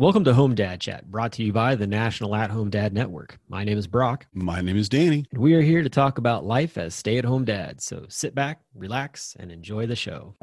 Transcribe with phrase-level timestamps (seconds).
[0.00, 3.40] Welcome to Home Dad Chat, brought to you by the National At Home Dad Network.
[3.48, 4.28] My name is Brock.
[4.32, 5.26] My name is Danny.
[5.32, 7.84] And we are here to talk about life as stay at home dads.
[7.84, 10.36] So sit back, relax, and enjoy the show.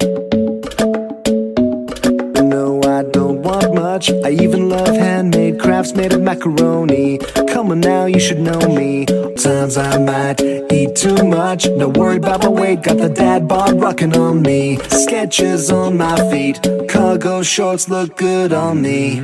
[2.86, 4.10] No, I don't want much.
[4.10, 7.18] I even love handmade crafts made of macaroni.
[7.48, 9.06] Come on now, you should know me.
[9.34, 11.66] Times I might eat too much.
[11.68, 14.76] No worry about my weight, got the dad bod rocking on me.
[14.88, 19.18] Sketches on my feet, cargo shorts look good on me.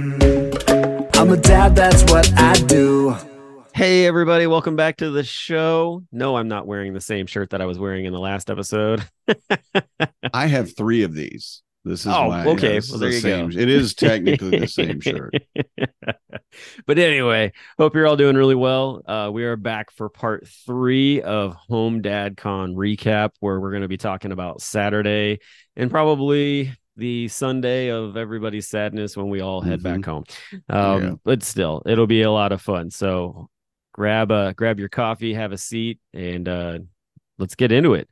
[1.14, 3.16] I'm a dad, that's what I do.
[3.74, 6.02] Hey, everybody, welcome back to the show.
[6.10, 9.04] No, I'm not wearing the same shirt that I was wearing in the last episode.
[10.34, 11.62] I have three of these.
[11.84, 12.80] This is Oh, why okay.
[12.88, 13.48] Well, there the you same.
[13.50, 13.58] go.
[13.58, 15.34] It is technically the same shirt.
[16.86, 19.02] but anyway, hope you're all doing really well.
[19.06, 23.82] Uh, we are back for part three of Home Dad Con recap, where we're going
[23.82, 25.40] to be talking about Saturday
[25.76, 30.24] and probably the Sunday of everybody's sadness when we all head back home.
[30.68, 31.12] Um, Yeah.
[31.24, 32.90] But still, it'll be a lot of fun.
[32.90, 33.48] So
[33.92, 36.78] grab a grab your coffee, have a seat, and uh,
[37.38, 38.08] let's get into it.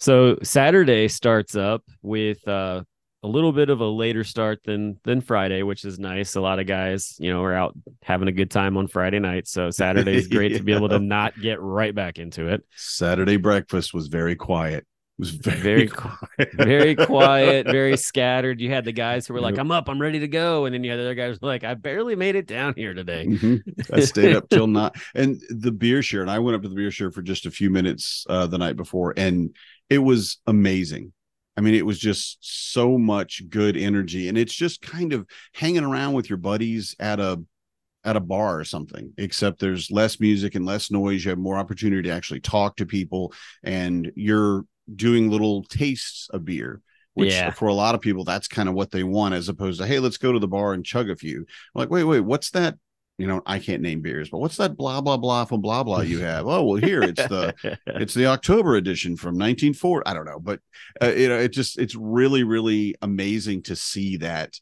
[0.00, 2.82] So Saturday starts up with uh,
[3.24, 6.36] a little bit of a later start than than Friday, which is nice.
[6.36, 9.48] A lot of guys, you know, are out having a good time on Friday night.
[9.48, 12.62] So Saturday is great to be able to not get right back into it.
[12.76, 14.86] Saturday breakfast was very quiet.
[15.18, 16.52] It was very, Very quiet.
[16.52, 18.60] Very quiet, very scattered.
[18.60, 20.84] You had the guys who were like, "I'm up, I'm ready to go," and then
[20.84, 23.24] you had the other guys who were like, "I barely made it down here today."
[23.26, 23.62] Mhm.
[23.90, 24.96] I stayed up till not.
[25.14, 27.50] And the beer share, and I went up to the beer share for just a
[27.50, 29.56] few minutes uh, the night before, and
[29.88, 31.13] it was amazing.
[31.56, 35.84] I mean, it was just so much good energy, and it's just kind of hanging
[35.84, 37.42] around with your buddies at a
[38.04, 39.12] at a bar or something.
[39.16, 41.24] Except there's less music and less noise.
[41.24, 43.32] You have more opportunity to actually talk to people,
[43.62, 46.80] and you're doing little tastes of beer.
[47.14, 47.52] Which Yeah.
[47.52, 50.00] for a lot of people, that's kind of what they want, as opposed to, hey,
[50.00, 51.46] let's go to the bar and chug a few.
[51.74, 52.76] like, wait, wait, what's that?
[53.16, 56.00] You know, I can't name beers, but what's that blah blah blah from blah blah
[56.00, 56.46] you have?
[56.46, 57.54] Oh, well, here it's the
[57.86, 60.06] it's the October edition from 1940.
[60.06, 60.60] I don't know, but
[61.00, 64.58] uh, you know, it just it's really really amazing to see that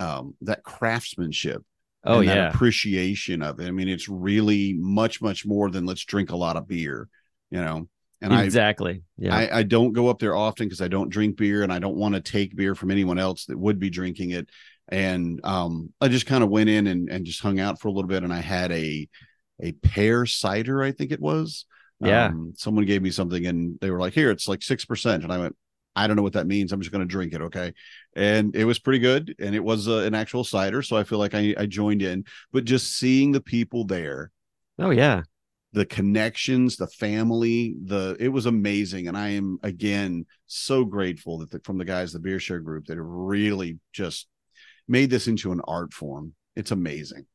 [0.00, 1.62] um that craftsmanship
[2.04, 3.66] oh yeah, appreciation of it.
[3.66, 7.08] I mean, it's really much much more than let's drink a lot of beer,
[7.50, 7.88] you know.
[8.20, 9.02] And I exactly.
[9.18, 11.78] Yeah, I, I don't go up there often because I don't drink beer and I
[11.78, 14.48] don't want to take beer from anyone else that would be drinking it.
[14.88, 17.90] And um, I just kind of went in and, and just hung out for a
[17.90, 18.22] little bit.
[18.22, 19.08] And I had a
[19.62, 21.64] a pear cider, I think it was.
[22.00, 22.26] Yeah.
[22.26, 25.22] Um, someone gave me something and they were like, here, it's like six percent.
[25.22, 25.56] And I went,
[25.96, 26.72] I don't know what that means.
[26.72, 27.40] I'm just going to drink it.
[27.40, 27.72] Okay.
[28.16, 29.34] And it was pretty good.
[29.38, 30.82] And it was uh, an actual cider.
[30.82, 32.24] So I feel like I, I joined in.
[32.52, 34.32] But just seeing the people there
[34.78, 35.22] oh yeah.
[35.72, 41.50] the connections the family the it was amazing and i am again so grateful that
[41.50, 44.26] the, from the guys the beer share group that have really just
[44.88, 47.26] made this into an art form it's amazing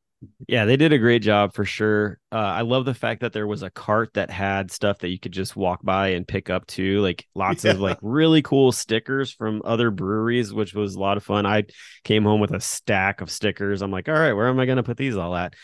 [0.46, 2.18] Yeah, they did a great job for sure.
[2.30, 5.18] Uh, I love the fact that there was a cart that had stuff that you
[5.18, 9.32] could just walk by and pick up too, like lots of like really cool stickers
[9.32, 11.46] from other breweries, which was a lot of fun.
[11.46, 11.64] I
[12.04, 13.80] came home with a stack of stickers.
[13.80, 15.54] I'm like, all right, where am I going to put these all at?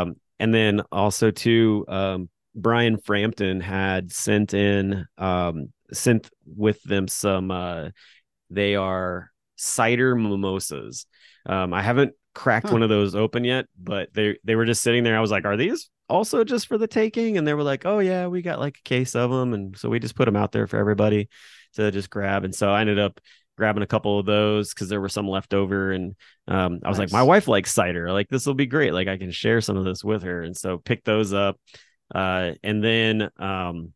[0.00, 7.06] Um, and then also too, um, Brian Frampton had sent in, um, sent with them
[7.06, 7.50] some.
[7.50, 7.90] Uh,
[8.48, 11.06] they are cider mimosas.
[11.46, 12.74] Um, I haven't cracked Huh.
[12.74, 15.16] one of those open yet, but they they were just sitting there.
[15.16, 17.98] I was like, "Are these also just for the taking?" And they were like, "Oh
[17.98, 20.52] yeah, we got like a case of them," and so we just put them out
[20.52, 21.28] there for everybody
[21.74, 22.44] to just grab.
[22.44, 23.20] And so I ended up
[23.56, 26.14] grabbing a couple of those because there were some left over, and
[26.48, 28.12] um, I was like, "My wife likes cider.
[28.12, 28.92] Like this will be great.
[28.92, 31.58] Like I can share some of this with her." And so picked those up.
[32.14, 33.92] Uh, and then um,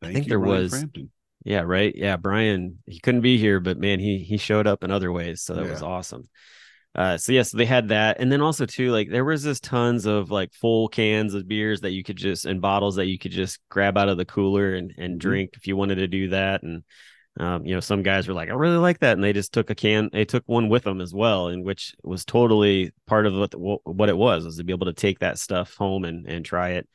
[0.00, 1.10] Thank think you, there was- Frampton.
[1.44, 1.94] yeah, right.
[1.94, 5.42] Yeah, Brian, he couldn't be here, but man, he he showed up in other ways,
[5.42, 5.86] so that was Yeah.
[5.88, 6.28] awesome.
[6.94, 10.04] Uh, so yes, they had that, and then also too, like there was just tons
[10.04, 13.32] of like full cans of beers that you could just and bottles that you could
[13.32, 15.18] just grab out of the cooler and and Mhm.
[15.18, 16.62] drink if you wanted to do that.
[16.62, 16.82] And
[17.40, 19.70] um, you know, some guys were like, I really like that, and they just took
[19.70, 23.32] a can, they took one with them as well, and which was totally part of
[23.34, 26.26] what the, what it was was to be able to take that stuff home and
[26.26, 26.88] and try it.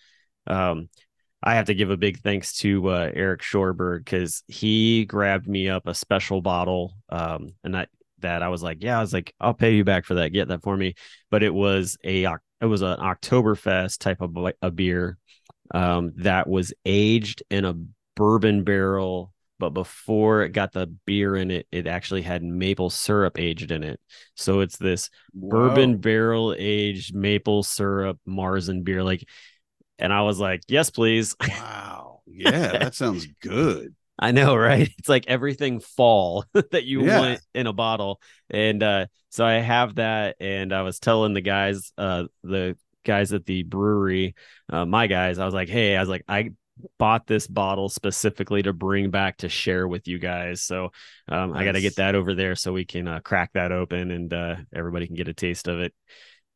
[0.45, 0.89] Um,
[1.41, 5.69] I have to give a big thanks to uh, Eric Shorberg because he grabbed me
[5.69, 9.33] up a special bottle, um, and that that I was like, yeah, I was like,
[9.39, 10.29] I'll pay you back for that.
[10.29, 10.95] Get that for me.
[11.29, 12.25] But it was a
[12.59, 15.17] it was an Oktoberfest type of a beer
[15.73, 17.75] um, that was aged in a
[18.15, 19.33] bourbon barrel.
[19.59, 23.83] But before it got the beer in it, it actually had maple syrup aged in
[23.83, 23.99] it.
[24.35, 29.03] So it's this bourbon barrel aged maple syrup Marzen beer.
[29.03, 29.27] Like,
[29.97, 31.35] and I was like, yes, please.
[31.41, 32.03] Wow.
[32.29, 33.95] Yeah, that sounds good.
[34.19, 34.89] I know, right?
[34.97, 37.17] It's like everything fall that you Yeah.
[37.19, 38.19] want in a bottle.
[38.49, 43.33] And uh so I have that and I was telling the guys uh the guys
[43.33, 44.35] at the brewery,
[44.69, 46.51] uh my guys, I was like, "Hey, I was like I
[46.99, 50.61] bought this bottle specifically to bring back to share with you guys.
[50.63, 50.91] So
[51.27, 54.11] um I got to get that over there so we can uh, crack that open
[54.11, 55.93] and uh everybody can get a taste of it."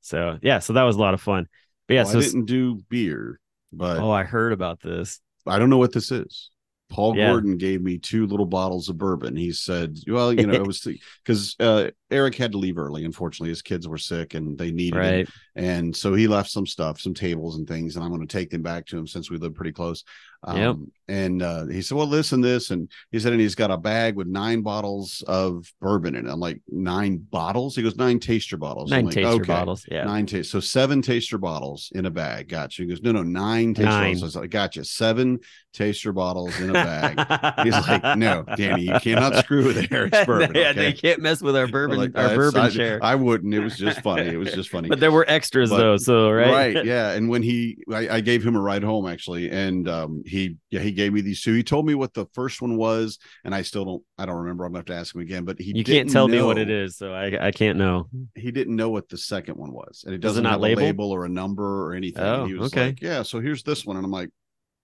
[0.04, 1.48] So, yeah, so that was a lot of fun.
[1.88, 3.40] But yeah, Well, so I didn't do beer,
[3.72, 5.20] but Oh, I heard about this.
[5.46, 6.50] I don't know what this is.
[6.92, 7.30] Paul Yeah.
[7.32, 9.36] Gordon gave me two little bottles of bourbon.
[9.36, 10.88] He said, "Well, you know, it was
[11.26, 13.06] because uh, Eric had to leave early.
[13.06, 14.98] Unfortunately, his kids were sick and they needed.
[14.98, 15.30] Right.
[15.56, 18.50] And so he left some stuff, some tables and things, and I'm going to take
[18.52, 20.04] them back to him since we live pretty close.
[20.44, 20.76] Um, Yep.
[21.08, 24.16] And uh, he said, "Well, listen, this," and he said, and he's got a bag
[24.16, 26.32] with nine bottles of bourbon in it.
[26.32, 27.76] I'm like, nine bottles?
[27.76, 28.92] He goes, nine taster bottles.
[28.92, 29.86] I'm Nine like, taster "Okay." bottles.
[29.92, 30.06] Yeah.
[30.06, 32.48] Nine taste, so seven taster bottles in a bag.
[32.48, 32.84] Gotcha.
[32.84, 34.04] He goes, no, no, nine taster Nine.
[34.14, 34.24] bottles.
[34.24, 35.40] I was like, gotcha, seven
[35.74, 37.64] taster bottles in a bag.
[37.66, 40.52] He's like, no, Danny, you cannot screw with Eric's bourbon.
[40.56, 43.00] yeah, okay?" they can't mess with our bourbon, Like, our bourbon I, share.
[43.02, 43.54] I wouldn't.
[43.54, 44.28] It was just funny.
[44.28, 44.90] It was just funny.
[44.90, 48.22] but there were extras But- though, so right, right yeah and when he I, I
[48.22, 51.54] gave him a ride home actually and um he yeah he gave me these two
[51.54, 54.66] he told me what the first one was and i still don't i don't remember
[54.66, 56.70] i'm gonna have to ask him again but he you can't tell me what it
[56.70, 58.08] is, so I I can't know.
[58.36, 60.84] he didn't know what the second one was and it doesn't not have labeled?
[60.84, 62.88] a label or a number or anything Oh, he was okay.
[62.88, 64.30] like yeah so here's this one and i'm like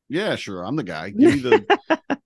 [0.10, 1.80] yeah sure i'm the guy give me the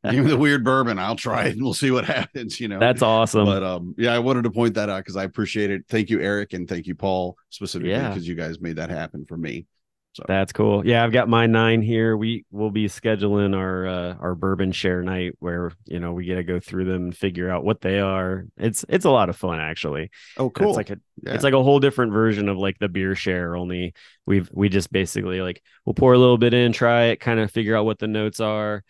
[0.11, 2.79] give me the weird bourbon i'll try it and we'll see what happens you know
[2.79, 3.45] That's awesome.
[3.45, 6.19] but um yeah i wanted to point that out because i appreciate it thank you
[6.21, 8.09] eric and thank you paul specifically Yeah.
[8.09, 9.65] because you guys made that happen for me
[10.13, 10.85] so That's cool.
[10.85, 12.17] Yeah, I've got my nine here.
[12.17, 16.35] We will be scheduling our uh, our bourbon share night where you know we get
[16.35, 18.45] to go through them and figure out what they are.
[18.57, 20.09] It's it's a lot of fun actually.
[20.37, 21.33] oh cool It's like a Yeah.
[21.33, 23.55] it's like a whole different version of like the beer share.
[23.55, 23.93] Only
[24.25, 27.49] we've we just basically like we'll pour a little bit in, try it, kind of
[27.49, 28.83] figure out what the notes are,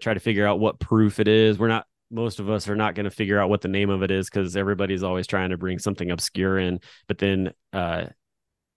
[0.00, 1.56] try to figure out what proof it is.
[1.56, 4.02] We're not most of us are not going to figure out what the name of
[4.02, 6.80] it is because everybody's always trying to bring something obscure in.
[7.06, 8.06] But then uh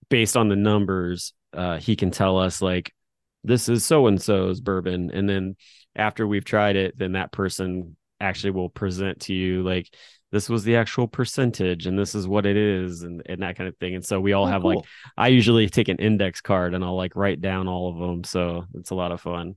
[0.09, 2.93] based on the numbers, uh he can tell us like
[3.43, 5.11] this is so and so's bourbon.
[5.11, 5.55] And then
[5.95, 9.93] after we've tried it, then that person actually will present to you like
[10.31, 13.69] this was the actual percentage and this is what it is and, and that kind
[13.69, 13.95] of thing.
[13.95, 14.75] And so we all Oh, have cool.
[14.75, 18.23] like I usually take an index card and I'll like write down all of them.
[18.25, 19.55] So it's a lot of fun.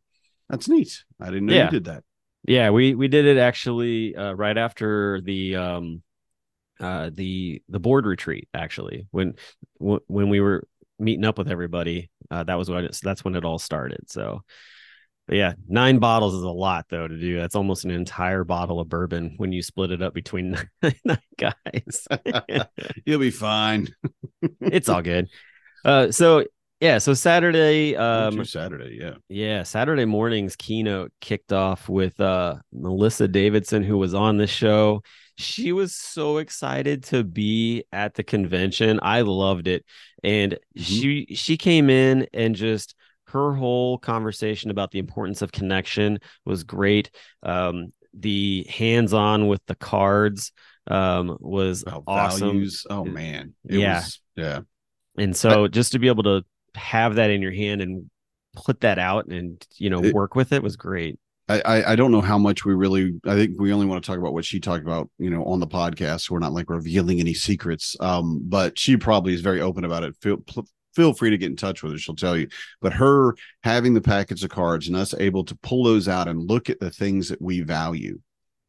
[0.49, 1.05] That's neat.
[1.21, 1.65] I didn't know Yeah.
[1.65, 2.05] you did that.
[2.47, 6.03] Yeah, we we did it actually uh, right after the um
[6.81, 9.35] uh the the board retreat actually when
[9.79, 10.67] when we were
[11.01, 14.43] meeting up with everybody uh that was when it, that's when it all started so
[15.27, 18.81] but yeah nine bottles is a lot though to do that's almost an entire bottle
[18.81, 20.57] of bourbon when you split it up between
[21.05, 22.07] nine guys
[23.05, 23.89] You'll be fine.
[24.61, 25.29] it's all good
[25.85, 26.45] uh so
[26.81, 29.15] yeah so saturday Um, um Saturday, yeah.
[29.29, 35.03] Yeah, Saturday morning's keynote kicked off with uh Melissa Davidson who was on the show.
[35.41, 39.01] She was so excited to be at the convention.
[39.03, 39.85] I loved it.
[40.23, 40.83] And Mhm.
[40.83, 42.95] she she came in and just
[43.29, 47.11] her whole conversation about the importance of connection was great.
[47.43, 50.53] Um the hands-on with the cards
[50.89, 52.49] um was About awesome.
[52.49, 52.87] values.
[52.91, 53.55] Oh man.
[53.69, 54.01] It Yeah.
[54.01, 54.61] was yeah.
[55.17, 56.45] And so just to be able to
[56.75, 58.11] have that in your hand and
[58.55, 61.19] put that out and you know It- work with it was great.
[61.59, 64.19] I, I don't know how much we really I think we only want to talk
[64.19, 66.23] about what she talked about, you know, on the podcast.
[66.23, 67.97] So we're not like revealing any secrets.
[68.01, 70.17] Um, but she probably is very open about it.
[70.21, 70.39] Feel
[70.95, 71.99] feel free to get in touch with her.
[71.99, 72.49] She'll tell you.
[72.81, 76.49] But her having the packets of cards and us able to pull those out and
[76.49, 78.21] look at the things that we value.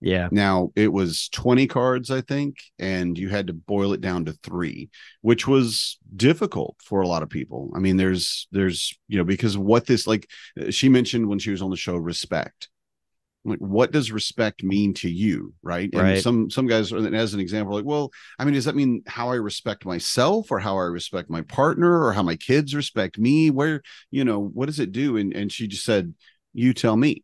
[0.02, 0.30] Yeah.
[0.32, 4.34] Now it was 20 cards, I think, and you had to boil it down to
[4.34, 4.90] three,
[5.22, 7.72] which was difficult for a lot of people.
[7.76, 10.28] I mean, there's there's you know, because what this like
[10.72, 12.70] she mentioned when she was on the show, respect.
[13.44, 15.90] Like, what does respect mean to you, right?
[15.94, 16.22] And Right.
[16.22, 19.36] some some guys, as an example, like, well, I mean, does that mean how I
[19.36, 23.50] respect myself, or how I respect my partner, or how my kids respect me?
[23.50, 23.82] Where,
[24.12, 25.18] you know, what does it do?
[25.18, 26.14] And and she just said,
[26.54, 27.24] "You tell me."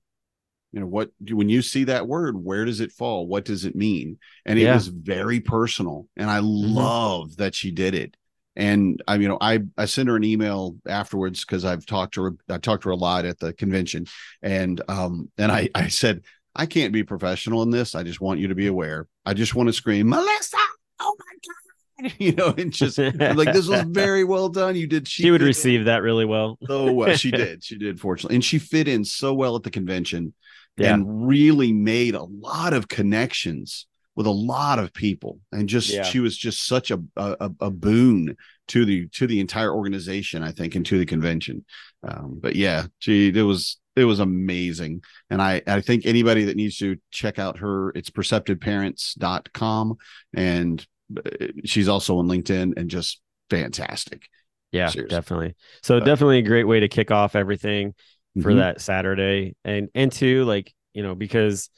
[0.74, 3.76] you know what when you see that word where does it fall what does it
[3.76, 4.76] mean and it Yeah.
[4.76, 6.76] was very personal and i mm-hmm.
[6.76, 8.16] love that she did it
[8.58, 12.24] and i you know i i sent her an email afterwards because i've talked to
[12.24, 14.06] her i talked to her a lot at the convention
[14.42, 16.22] and um and i i said
[16.56, 19.56] i can't be professional in this i just want you to be aware i just
[19.56, 20.58] want to scream melissa
[21.00, 25.08] oh my god you know and just like this was very well done you did
[25.08, 26.58] She would fit in receive that really well.
[26.68, 27.16] so well.
[27.16, 27.64] She did.
[27.64, 28.36] She did, fortunately.
[28.36, 30.34] And she fit in so well at the convention
[30.78, 30.94] Yeah.
[30.94, 33.88] and really made a lot of connections
[34.18, 35.40] with a lot of people.
[35.54, 36.04] And just Yeah.
[36.04, 38.36] she was just such a, a a boon
[38.70, 41.64] to the to the entire organization, I think, and to the convention.
[42.06, 45.04] Um, but yeah, she it was it was amazing.
[45.30, 49.98] And I I think anybody that needs to check out her, it's perceptiveparents.com
[50.34, 54.28] and uh, she's also on LinkedIn and just fantastic.
[54.72, 55.16] Yeah, Seriously.
[55.16, 55.56] definitely.
[55.84, 57.94] So But- definitely a great way to kick off everything
[58.42, 58.58] for Mhm.
[58.58, 59.56] that Saturday.
[59.64, 61.70] And and two, like, you know, because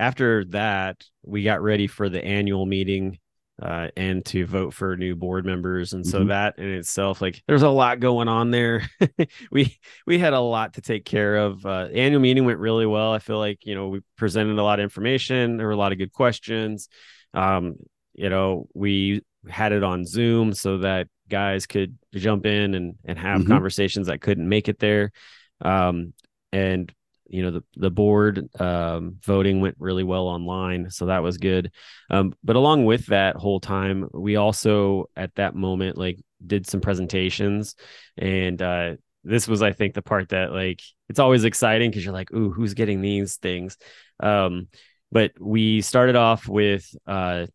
[0.00, 3.18] after that, we got ready for the annual meeting
[3.62, 5.92] uh and to vote for new board members.
[5.92, 6.28] And so Mhm.
[6.28, 8.88] that in itself, like there's a lot going on there.
[9.52, 9.76] we
[10.06, 11.66] we had a lot to take care of.
[11.66, 13.12] Uh annual meeting went really well.
[13.12, 15.92] I feel like, you know, we presented a lot of information, there were a lot
[15.92, 16.88] of good questions.
[17.34, 17.74] Um,
[18.14, 23.18] you know, we had it on Zoom so that guys could jump in and and
[23.18, 23.48] have Mhm.
[23.48, 25.12] conversations that couldn't make it there.
[25.60, 26.14] Um,
[26.50, 26.90] and
[27.30, 31.72] you know the the board um, voting went really well online, so that was good.
[32.10, 36.80] Um, but along with that whole time, we also at that moment like did some
[36.80, 37.76] presentations,
[38.18, 42.14] and uh, this was I think the part that like it's always exciting because you're
[42.14, 43.76] like, ooh, who's getting these things?
[44.20, 44.68] Um,
[45.12, 47.46] but we started off with uh,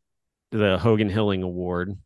[0.52, 1.98] the Hogan Hilling Award.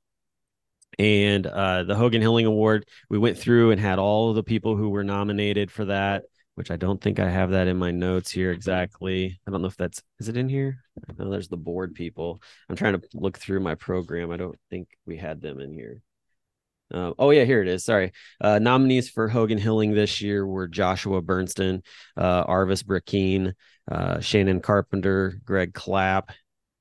[0.98, 4.90] And uh, the Hogan Hilling Award, we went through and had all the people who
[4.90, 6.24] were nominated for that,
[6.60, 9.40] which I don't think I have that in my notes here exactly.
[9.48, 10.84] I don't know if that's is it in here?
[11.18, 12.42] Know there's the board people.
[12.70, 14.30] I'm trying to look through my program.
[14.30, 16.02] I don't think we had them in here.
[16.94, 17.86] Uh, oh yeah, here it is.
[17.86, 18.12] Sorry.
[18.42, 21.82] Uh, nominees for Hogan Hilling this year were Joshua Bernston,
[22.18, 23.54] uh, Arvis Brackeen,
[23.90, 26.32] uh, Shannon Carpenter, Greg Clapp,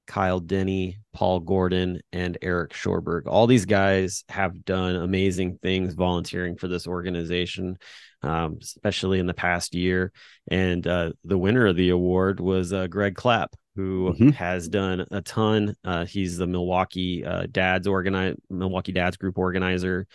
[0.08, 3.28] Kyle Denny, Paul Gordon, and Eric Shorberg.
[3.28, 7.78] All these guys have done amazing things volunteering for this organization,
[8.22, 10.12] um, especially in the past year.
[10.50, 14.34] And uh, the winner of the award was uh, Greg Clapp, who Mhm.
[14.34, 15.75] has done a ton.
[15.84, 20.06] Uh, he's the Milwaukee uh, Dads organize Milwaukee Dads Group organizer,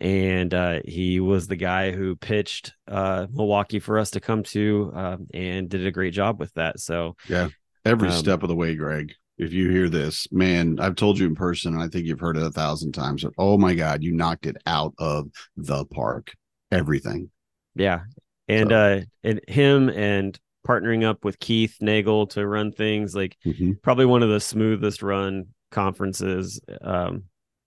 [0.00, 4.92] and uh, he was the guy who pitched uh, Milwaukee for us to come to,
[4.94, 6.78] uh, and did a great job with that.
[6.78, 7.48] So yeah,
[7.84, 9.14] every Um, step of the way, Greg.
[9.36, 12.36] If you hear this, man, I've told you in person, and I think you've heard
[12.36, 13.22] it a thousand times.
[13.22, 16.34] But oh my God, you knocked it out of the park.
[16.70, 17.30] Everything.
[17.78, 18.00] Yeah.
[18.48, 23.36] And So- uh and him and partnering up with Keith Nagel to run things like
[23.46, 23.80] Mhm.
[23.82, 27.24] probably one of the smoothest run conferences um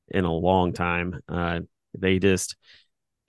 [0.10, 1.20] in a long time.
[1.28, 1.62] Uh
[1.98, 2.56] they just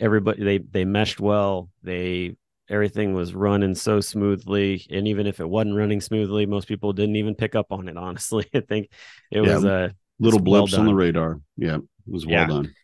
[0.00, 1.70] everybody they they meshed well.
[1.82, 2.36] They
[2.68, 7.16] everything was running so smoothly and even if it wasn't running smoothly, most people didn't
[7.16, 8.46] even pick up on it honestly.
[8.54, 8.88] I think
[9.30, 9.54] it Yeah.
[9.54, 11.40] was a Little It's well on the radar.
[11.56, 12.46] Yeah, it was well Yeah.
[12.46, 12.74] done.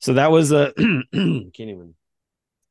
[0.00, 1.94] so that was a can't even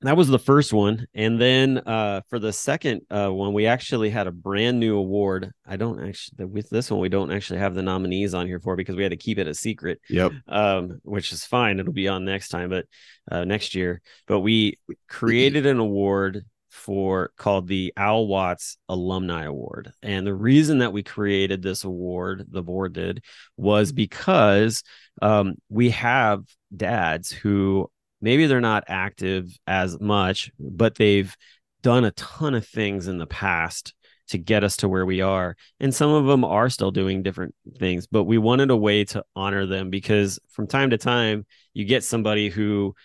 [0.01, 4.09] that was the first one and then uh for the second uh one we actually
[4.09, 7.75] had a brand new award i don't actually with this one we don't actually have
[7.75, 10.31] the nominees on here for because we had to keep it a secret Yep.
[10.47, 12.85] um which is fine it'll be on next time but
[13.31, 19.91] uh next year but we created an award for called the Al Watts Alumni Award.
[20.01, 23.25] And the reason that we created this award, the board did,
[23.57, 24.81] was because
[25.21, 26.43] um, we have
[26.73, 31.35] dads who maybe they're not active as much, but they've
[31.81, 33.93] done a ton of things in the past
[34.29, 35.57] to get us to where we are.
[35.79, 39.25] And some of them are still doing different things, but we wanted a way to
[39.35, 42.95] honor them because from time to time, you get somebody who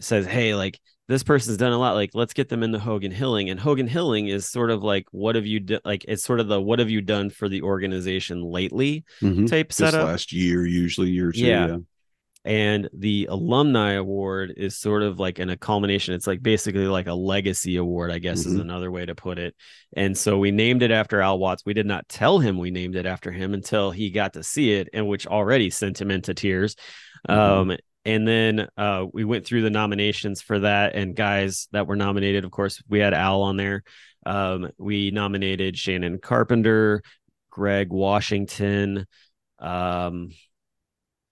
[0.00, 1.94] says, Hey, like, this person's done a lot.
[1.94, 3.50] Like, let's get them in the Hogan Hilling.
[3.50, 5.80] And Hogan Hilling is sort of like, what have you done?
[5.84, 9.48] Like, it's sort of the what have you done for the organization lately Mhm.
[9.50, 10.06] type This setup.
[10.06, 11.40] last year, usually year two.
[11.40, 11.66] Yeah.
[11.66, 11.76] Yeah.
[12.44, 16.14] And the alumni award is sort of like an a culmination.
[16.14, 18.62] It's like basically like a legacy award, I guess is Mhm.
[18.62, 19.54] another way to put it.
[19.96, 21.62] And so we named it after Al Watts.
[21.64, 24.72] We did not tell him we named it after him until he got to see
[24.72, 26.74] it, and which already sent him into tears.
[27.28, 27.34] Mhm.
[27.34, 31.94] Um, and then uh, we went through the nominations for that, and guys that were
[31.94, 33.84] nominated, of course, we had Al on there.
[34.26, 37.02] Um, we nominated Shannon Carpenter,
[37.50, 39.06] Greg Washington.
[39.60, 40.30] Um,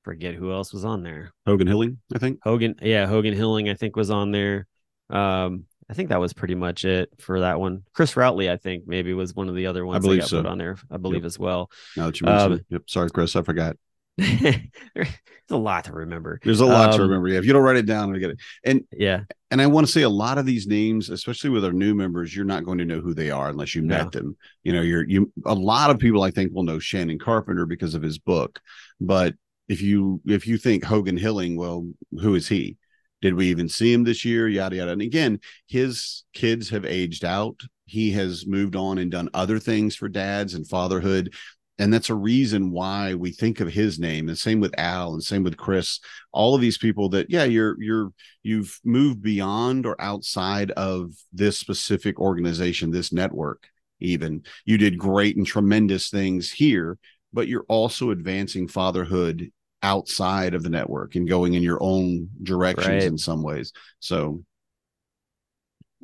[0.04, 1.32] forget who else was on there.
[1.46, 2.40] Hogan Hilling, I think.
[2.42, 4.66] Hogan, yeah, Hogan Hilling, I think was on there.
[5.10, 7.82] Um, I think that was pretty much it for that one.
[7.94, 10.42] Chris Routley, I think maybe was one of the other ones that believe got so.
[10.42, 10.76] put on there.
[10.90, 11.70] I believe as well.
[11.96, 12.66] Now that you mentioned Um, it.
[12.70, 12.82] Yep.
[12.86, 13.34] Sorry, Chris.
[13.34, 13.76] I forgot.
[14.18, 15.08] There's
[15.50, 16.38] a lot to remember.
[16.44, 17.28] There's a lot to Um, remember.
[17.28, 18.38] Yeah, if you don't write it down, I get it.
[18.64, 21.72] And Yeah, and I want to say a lot of these names, especially with our
[21.72, 23.96] new members, you're not going to know who they are unless you No.
[23.98, 24.36] met them.
[24.62, 27.94] You know, you're you a lot of people I think will know Shannon Carpenter because
[27.94, 28.60] of his book.
[29.00, 29.34] But
[29.70, 31.88] if you if you think Hogan Hilling, well,
[32.20, 32.76] who is he?
[33.22, 34.48] Did we even see him this year?
[34.48, 34.90] Yada yada.
[34.92, 37.60] And again, his kids have aged out.
[37.86, 41.32] He has moved on and done other things for dads and fatherhood.
[41.78, 45.22] and that's a reason why we think of his name and same with al and
[45.22, 45.98] same with chris
[46.32, 48.10] all of these people that yeah you're you're
[48.42, 53.68] you've moved beyond or outside of this specific organization this network
[54.00, 56.98] even you did great and tremendous things here
[57.32, 59.50] but you're also advancing fatherhood
[59.82, 63.02] outside of the network and going in your own directions Right.
[63.04, 64.42] in some ways so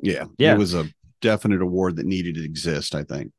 [0.01, 0.53] yeah Yeah.
[0.53, 0.87] it was a
[1.21, 3.31] definite award that needed to exist i think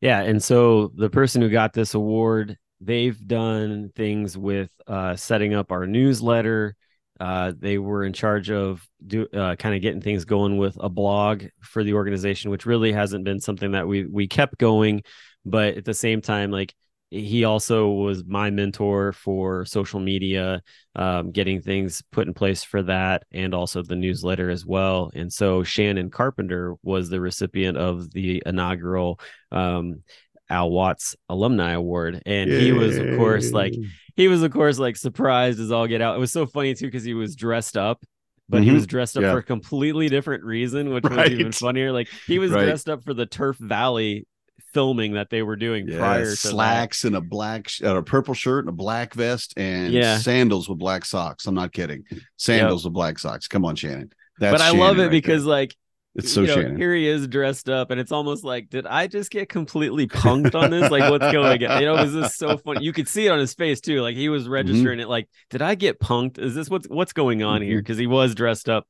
[0.00, 5.54] Yeah, and so the person who got this award, they've done things with uh, setting
[5.54, 6.76] up our newsletter.
[7.20, 10.88] Uh, they were in charge of do uh, kind of getting things going with a
[10.88, 15.02] blog for the organization, which really hasn't been something that we we kept going.
[15.44, 16.72] But at the same time, like
[17.10, 20.62] he also was my mentor for social media,
[20.94, 25.10] um, getting things put in place for that, and also the newsletter as well.
[25.14, 30.02] And so Shannon Carpenter was the recipient of the inaugural um,
[30.50, 33.74] Al Watts Alumni Award, and he was, of course, like
[34.16, 36.16] he was, of course, like surprised as all get out.
[36.16, 38.02] It was so funny too because he was dressed up.
[38.50, 38.74] But he Mhm.
[38.74, 39.32] was dressed up Yeah.
[39.32, 41.92] for a completely different reason, which was even funnier.
[41.92, 42.64] Like he was Right.
[42.64, 44.26] dressed up for the Turf Valley
[44.74, 46.36] filming that they were doing Yeah, prior to that.
[46.36, 50.18] slacks and a black sh- uh, a purple shirt and a black vest and Yeah.
[50.18, 51.46] sandals with black socks.
[51.46, 52.04] I'm not kidding.
[52.36, 53.48] Sandals with black socks.
[53.48, 54.10] Come on, Shannon.
[54.38, 55.50] That's but I Shannon love it right because there.
[55.52, 55.76] like
[56.14, 56.76] it's so you know, Shannon.
[56.76, 60.54] here he is dressed up, and it's almost like, did I just get completely punked
[60.54, 60.90] on this?
[60.90, 61.80] Like, what's going on?
[61.80, 62.84] You know, was this so funny?
[62.84, 64.00] You could see it on his face too.
[64.00, 64.52] Like he was Mm-hmm.
[64.52, 65.08] registering it.
[65.08, 66.38] Like, did I get punked?
[66.38, 67.76] Is this what's what's going on here?
[67.78, 67.80] Mhm.
[67.82, 68.86] Because he was dressed up,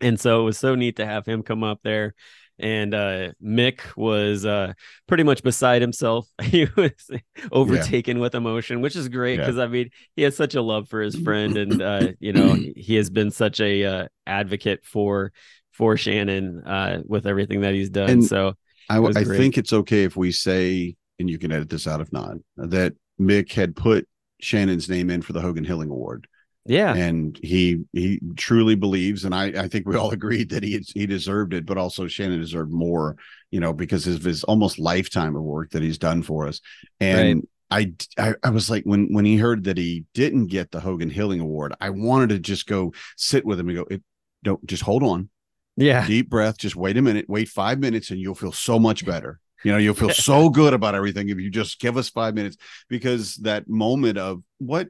[0.00, 2.14] and so it was so neat to have him come up there.
[2.58, 4.72] And uh Mick was uh
[5.06, 6.28] pretty much beside himself.
[6.42, 7.10] He was
[7.52, 9.46] overtaken with emotion, which is great Yeah.
[9.46, 12.54] because I mean he has such a love for his friend, and uh, you know
[12.76, 15.32] he has been such a uh, advocate for
[15.72, 18.10] for Shannon uh, with everything that he's done.
[18.10, 18.54] And so
[18.90, 22.12] I, I think it's okay if we say, and you can edit this out if
[22.12, 24.08] not, that Mick had put
[24.40, 26.26] Shannon's name in for the Hogan Hilling Award.
[26.64, 30.78] Yeah, and he he truly believes and i i think we all agreed that he
[30.94, 33.16] he deserved it but also shannon deserved more
[33.50, 36.60] you know because of his almost lifetime of work that he's done for us.
[37.00, 40.80] And I, I i was like when when he heard that he didn't get the
[40.80, 44.02] hogan hilling award i wanted to just go sit with him and go it,
[44.42, 45.28] don't just hold on.
[45.76, 46.58] Yeah, deep breath.
[46.58, 47.26] Just wait a minute.
[47.28, 49.38] Wait five minutes and you'll feel so much better.
[49.64, 52.56] You know you'll feel so good about everything if you just give us five minutes.
[52.88, 54.88] Because that moment of what?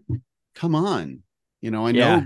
[0.54, 1.22] Come on
[1.60, 2.20] you know i know Yeah.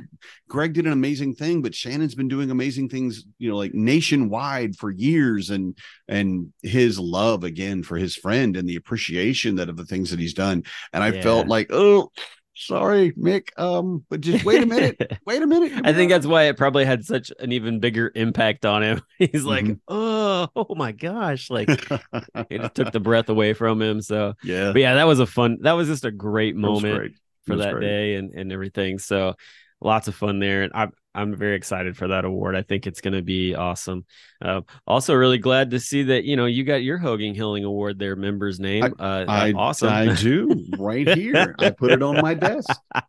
[0.48, 4.76] greg did an amazing thing but shannon's been doing amazing things you know like nationwide
[4.76, 5.76] for years and
[6.08, 10.20] and his love again for his friend and the appreciation that of the things that
[10.20, 11.22] he's done and i Yeah.
[11.22, 12.10] felt like oh
[12.54, 16.44] sorry mick um but just wait a minute wait a minute I think that's why
[16.44, 19.00] it probably had such an even bigger impact on him.
[19.18, 19.80] He's like, Mhm.
[19.88, 21.68] oh, oh my gosh, like
[22.50, 24.02] it took the breath away from him.
[24.02, 25.58] So, yeah but yeah, that was a fun.
[25.62, 26.98] That was just a great moment.
[26.98, 27.12] great.
[27.46, 27.86] For that great.
[27.86, 28.98] day and, and everything.
[28.98, 29.34] So
[29.80, 30.62] lots of fun there.
[30.62, 32.56] And I'm I'm very excited for that award.
[32.56, 34.06] I think it's going to be awesome.
[34.42, 37.98] Uh, also, really glad to see that you know you got your Hogan Hilling Award
[37.98, 38.94] there, member's name.
[38.98, 39.90] uh, I awesome.
[39.90, 41.54] I do right here.
[41.58, 42.70] I put it on my desk.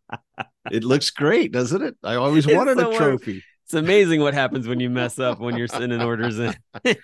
[0.72, 1.98] It looks great, doesn't it?
[2.06, 3.44] I always It's wanted a trophy.
[3.66, 6.56] it's amazing what happens when you mess up when you're sending orders in.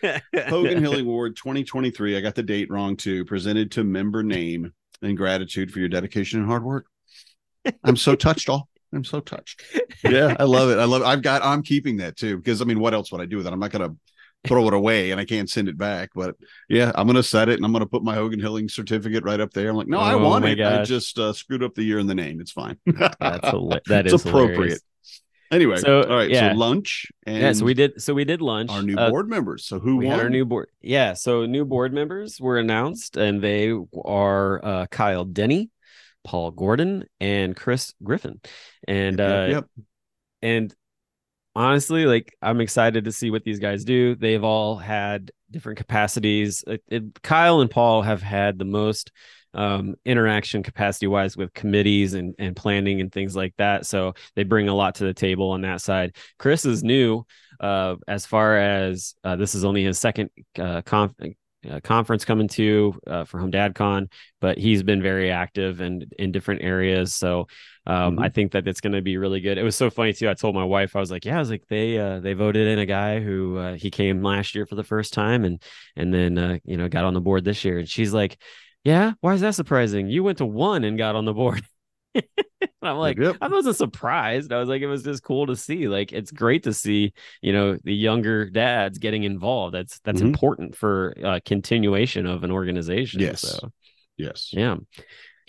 [0.47, 2.17] Hogan Hilling Award 2023.
[2.17, 3.25] I got the date wrong too.
[3.25, 6.85] Presented to member name in gratitude for your dedication and hard work.
[7.84, 8.67] I'm so touched, all.
[8.93, 9.62] I'm so touched.
[10.04, 10.80] Yeah, I love it.
[10.80, 11.06] I love it.
[11.06, 13.48] I've got I'm keeping that too because I mean, what else would I do with
[13.48, 13.54] it?
[13.54, 13.95] I'm not gonna
[14.48, 16.10] throw it away and I can't send it back.
[16.15, 16.36] But
[16.69, 19.52] yeah, I'm gonna set it and I'm gonna put my Hogan Hilling certificate right up
[19.54, 19.69] there.
[19.69, 20.62] I'm like, no, I Oh want my it.
[20.62, 22.41] I just uh, screwed up the year and the name.
[22.41, 22.78] It's fine.
[22.86, 23.19] That's
[23.50, 24.56] hila- that It's is appropriate.
[24.56, 24.82] hilarious.
[25.52, 26.30] Anyway, So, all right.
[26.30, 26.52] yeah.
[26.54, 28.02] So lunch and Yeah, so we did.
[28.02, 28.69] So we did lunch.
[28.72, 29.65] our new Uh, board members.
[29.65, 30.15] So who we won?
[30.15, 30.69] had our new board.
[30.82, 33.74] Yeah, so new board members were announced, and they
[34.06, 35.69] are uh, Kyle Denny,
[36.23, 38.39] Paul Gordon, and Chris Griffin.
[38.88, 39.65] And Yep, uh, yep,
[40.41, 40.73] and
[41.55, 44.15] honestly, like I'm excited to see what these guys do.
[44.15, 46.63] They've all had different capacities.
[46.67, 49.12] It, it- Kyle and Paul have had the most
[49.55, 54.43] um interaction capacity wise with committees and and planning and things like that so they
[54.43, 57.25] bring a lot to the table on that side chris is new
[57.60, 60.29] uh as far as uh, this is only his second
[60.60, 61.15] uh, conf-
[61.69, 64.08] uh, conference coming to uh, for home dadcon
[64.39, 67.48] but he's been very active and in different areas so
[67.86, 68.24] um, Mhm.
[68.24, 69.58] I think that it's going to be really good.
[69.58, 70.30] It was so funny too.
[70.30, 72.67] I told my wife, I was like, "Yeah, I was like they uh, they voted
[72.67, 75.62] in a guy who uh, he came last year for the first time, and
[75.95, 78.38] and then uh, you know got on the board this year." And she's like,
[78.84, 80.08] "Yeah, why is that surprising?
[80.08, 81.63] You went to one and got on the board."
[82.15, 82.24] And
[82.82, 83.36] I'm like, yep.
[83.41, 84.52] I wasn't surprised.
[84.52, 85.88] I was like, it was just cool to see.
[85.88, 89.74] Like, it's great to see, you know, the younger dads getting involved.
[89.76, 90.26] That's that's Mhm.
[90.26, 93.19] important for uh, continuation of an organization.
[93.22, 93.41] Yes.
[93.41, 93.69] So
[94.17, 94.50] Yes.
[94.52, 94.76] Yeah.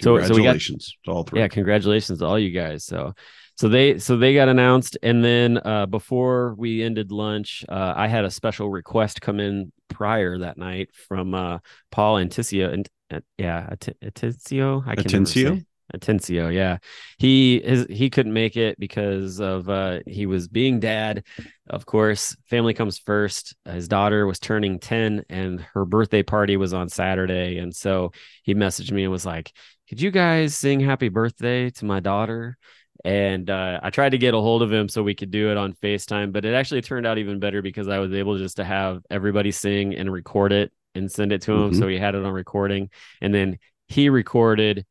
[0.01, 1.41] So- so we got- congratulations to all three.
[1.41, 2.85] Yeah, congratulations to all you guys.
[2.85, 3.15] So
[3.57, 8.07] so they so they got announced and then uh before we ended lunch, uh I
[8.09, 11.59] had a special request come in prior that night from uh
[11.91, 14.83] Paul Anticio and uh, yeah, At- Atencio.
[14.87, 15.65] I can Atencio?
[15.95, 16.79] Atencio, yeah.
[17.19, 21.25] He his he couldn't make it because of uh he was being dad.
[21.69, 23.55] Of course, family comes first.
[23.65, 28.55] His daughter was turning 10 and her birthday party was on Saturday and so he
[28.55, 29.53] messaged me and was like,
[29.89, 32.57] "Could you guys sing happy birthday to my daughter?"
[33.05, 35.57] And uh, I tried to get a hold of him so we could do it
[35.57, 38.65] on FaceTime, but it actually turned out even better because I was able just to
[38.65, 41.71] have everybody sing and record it and send it to him.
[41.71, 41.79] Mhm.
[41.79, 42.91] So he had it on recording.
[43.23, 44.85] And then he recorded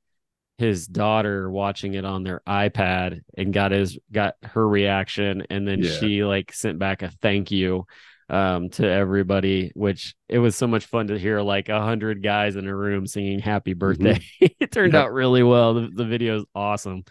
[0.59, 5.43] his daughter watching it on their iPad and got his got her reaction.
[5.49, 5.91] And then Yeah.
[5.91, 7.85] she like sent back a thank you
[8.31, 12.55] um to everybody which it was so much fun to hear like a hundred guys
[12.57, 14.19] in a room singing happy birthday.
[14.59, 15.73] It turned out really well.
[15.75, 17.03] The, the video is awesome.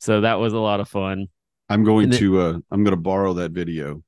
[0.00, 1.26] So that was a lot of fun.
[1.68, 4.02] I'm going then- to uh I'm going to borrow that video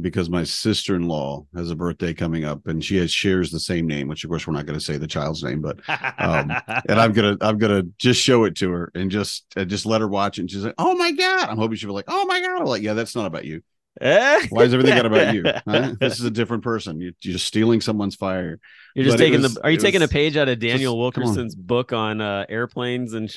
[0.00, 4.08] because my sister-in-law has a birthday coming up and she has shares the same name,
[4.08, 5.78] which of course we're not going to say the child's name, but
[6.18, 6.52] Um,
[6.88, 10.00] and I'm gonna I'm gonna just show it to her and just uh, just let
[10.00, 10.42] her watch it.
[10.42, 12.66] And she's like, "Oh my god!" I'm hoping she'll be like, "Oh my god!" I'm
[12.66, 13.62] like, "Yeah, that's not about you.
[14.00, 15.42] Why is everything got about you?
[15.66, 15.94] Huh?
[15.98, 17.00] This is a different person.
[17.00, 18.60] You're, you're just stealing someone's fire."
[18.94, 20.98] you're just but taking was- the are you taking a page out of daniel on.
[21.00, 23.30] wilkerson's book on uh airplanes and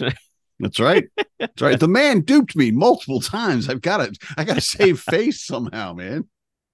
[0.60, 1.06] That's right.
[1.40, 1.80] That's right.
[1.80, 3.68] The man duped me multiple times.
[3.68, 6.30] I've got to I got to save face somehow, man.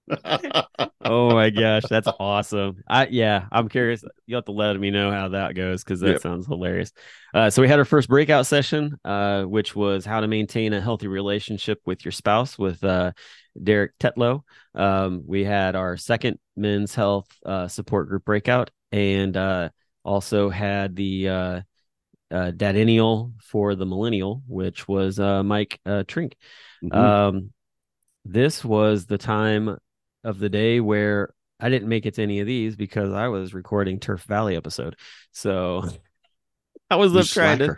[1.06, 5.12] oh my gosh that's awesome i yeah i'm curious you'll have to let me know
[5.12, 6.22] how that goes because that Yep.
[6.22, 6.92] sounds hilarious
[7.34, 10.82] uh, so we had our first breakout session uh, which was how to maintain a
[10.82, 13.12] healthy relationship with your spouse with uh,
[13.62, 14.42] derek tetlow
[14.76, 19.70] um, we had our second men's health uh, support group breakout and uh,
[20.06, 21.62] also had the uh,
[22.32, 26.36] uh, Dadennial for the millennial, which was uh, Mike uh, Trink.
[26.82, 27.10] Mhm.
[27.22, 27.52] Um,
[28.26, 29.78] this was the time
[30.24, 33.54] of the day where I didn't make it to any of these because I was
[33.54, 34.96] recording Turf Valley episode.
[35.32, 35.84] So
[36.90, 37.78] I was You up trying to.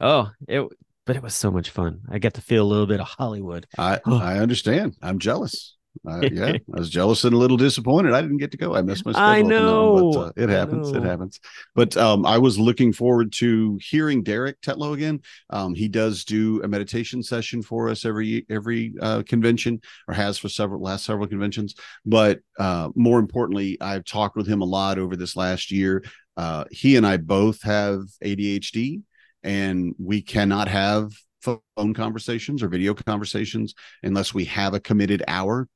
[0.00, 0.66] Oh, it.
[1.06, 2.02] But it was so much fun.
[2.08, 3.66] I got to feel a little bit of Hollywood.
[3.76, 4.18] I oh.
[4.18, 4.96] I understand.
[5.02, 5.76] I'm jealous.
[6.08, 8.12] Uh, yeah, I was jealous and a little disappointed.
[8.12, 8.74] I didn't get to go.
[8.74, 9.28] I missed my schedule.
[9.28, 10.12] I know.
[10.12, 10.90] but, uh, it happens.
[10.90, 11.40] It happens.
[11.74, 15.20] But um, I was looking forward to hearing Derek Tetlow again.
[15.50, 20.38] Um, he does do a meditation session for us every every uh, convention, or has
[20.38, 21.74] for several last several conventions.
[22.04, 26.04] But uh, more importantly, I've talked with him a lot over this last year.
[26.36, 29.02] Uh, he and I both have ADHD,
[29.42, 35.68] and we cannot have phone conversations or video conversations unless we have a committed hour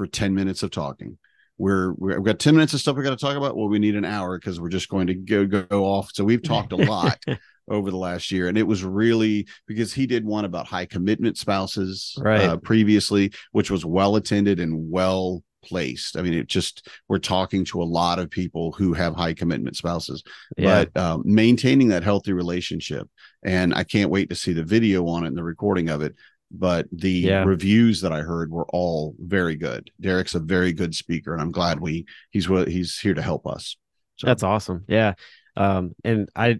[0.00, 1.18] for 10 minutes of talking.
[1.58, 3.54] We're, we're we've got 10 minutes of stuff we got to talk about.
[3.54, 6.10] Well, we need an hour because we're just going to go go off.
[6.14, 7.22] So we've talked a lot
[7.68, 11.36] over the last year, and it was really because he did one about high commitment
[11.36, 12.40] spouses Right.
[12.40, 16.16] uh, previously, which was well attended and well placed.
[16.16, 19.76] I mean, it just we're talking to a lot of people who have high commitment
[19.76, 20.22] spouses
[20.56, 20.86] yeah.
[20.86, 23.06] but um, maintaining that healthy relationship
[23.42, 26.14] and i can't wait to see the video on it and the recording of it
[26.50, 27.44] but the Yeah.
[27.44, 31.52] reviews that i heard were all very good derek's a very good speaker and i'm
[31.52, 33.76] glad we he's he's here to help us
[34.16, 34.84] so That's awesome.
[34.86, 35.14] Yeah.
[35.56, 36.58] Um, and I,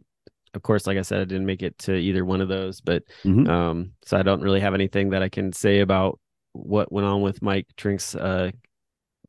[0.55, 3.03] of course, like I said, I didn't make it to either one of those, but
[3.23, 3.47] Mhm.
[3.51, 6.19] um, so I don't really have anything that I can say about
[6.53, 8.51] what went on with Mike Trink's uh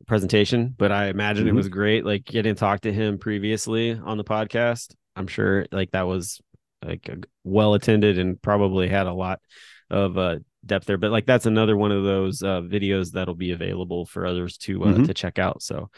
[0.07, 1.55] presentation, but I imagine it Mhm.
[1.57, 2.05] was great.
[2.05, 4.95] Like getting to talk to him previously on the podcast.
[5.17, 6.39] I'm sure like that was
[6.85, 7.09] like
[7.43, 9.41] well attended and probably had a lot
[9.89, 10.97] of uh depth there.
[10.97, 14.83] But like that's another one of those uh videos that'll be available for others to
[14.83, 15.07] uh, Mhm.
[15.07, 15.61] to check out.
[15.61, 15.89] So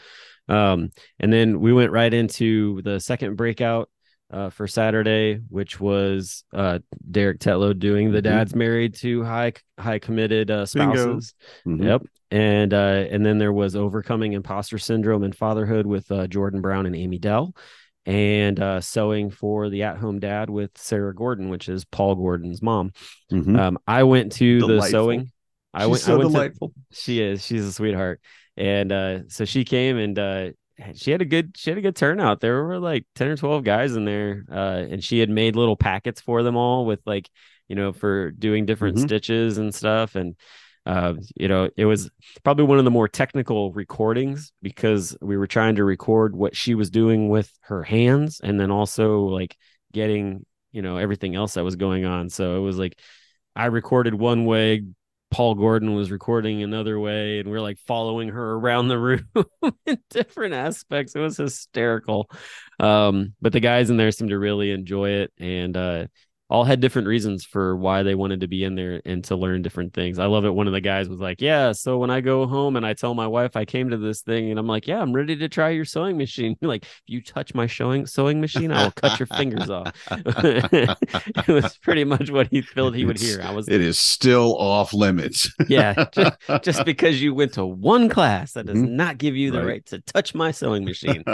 [0.48, 3.88] um and then we went right into the second breakout
[4.30, 8.24] uh, for Saturday, which was uh, Derek Tetlow doing the Mhm.
[8.24, 11.34] dad's married to high high committed uh, spouses.
[11.66, 11.84] Mhm.
[11.84, 12.02] Yep.
[12.30, 16.86] And uh, and then there was overcoming imposter syndrome and fatherhood with uh, Jordan Brown
[16.86, 17.54] and Amy Dell,
[18.06, 22.60] and uh, sewing for the at home dad with Sarah Gordon, which is Paul Gordon's
[22.62, 22.92] mom.
[23.32, 23.58] Mhm.
[23.58, 25.30] Um, I went to the sewing.
[25.72, 26.02] I She's went.
[26.02, 27.44] so I went to- delightful she is.
[27.44, 28.20] She's a sweetheart.
[28.56, 30.50] And uh so she came and uh
[30.94, 32.40] she had a good she had a good turnout.
[32.40, 34.44] There were like 10 or 12 guys in there.
[34.50, 37.28] Uh and she had made little packets for them all with like,
[37.68, 39.02] you know, for doing different Mhm.
[39.06, 40.14] stitches and stuff.
[40.14, 40.36] And
[40.86, 42.10] uh, you know, it was
[42.42, 46.74] probably one of the more technical recordings because we were trying to record what she
[46.74, 49.56] was doing with her hands and then also like
[49.92, 52.28] getting, you know, everything else that was going on.
[52.28, 53.00] So it was like
[53.56, 54.82] I recorded one way,
[55.30, 59.26] Paul Gordon was recording another way, and we're like following her around the room
[59.86, 61.16] in different aspects.
[61.16, 62.30] It was hysterical.
[62.78, 66.06] Um, but the guys in there seemed to really enjoy it, and uh,
[66.54, 69.60] all had different reasons for why they wanted to be in there and to learn
[69.60, 70.20] different things.
[70.20, 70.54] I love it.
[70.54, 73.12] One of the guys was like, "Yeah, so when I go home and I tell
[73.12, 75.70] my wife I came to this thing, and I'm like, yeah, I'm ready to try
[75.70, 76.56] your sewing machine.
[76.62, 81.48] like, if you touch my sewing sewing machine, I will cut your fingers off." it
[81.48, 83.42] was pretty much what he felt he would hear.
[83.42, 83.68] I was.
[83.68, 85.52] It is still off limits.
[85.68, 88.94] yeah, just, just, because you went to one class, that does mm-hmm.
[88.94, 89.66] not give you the right.
[89.66, 91.24] right to touch my sewing machine.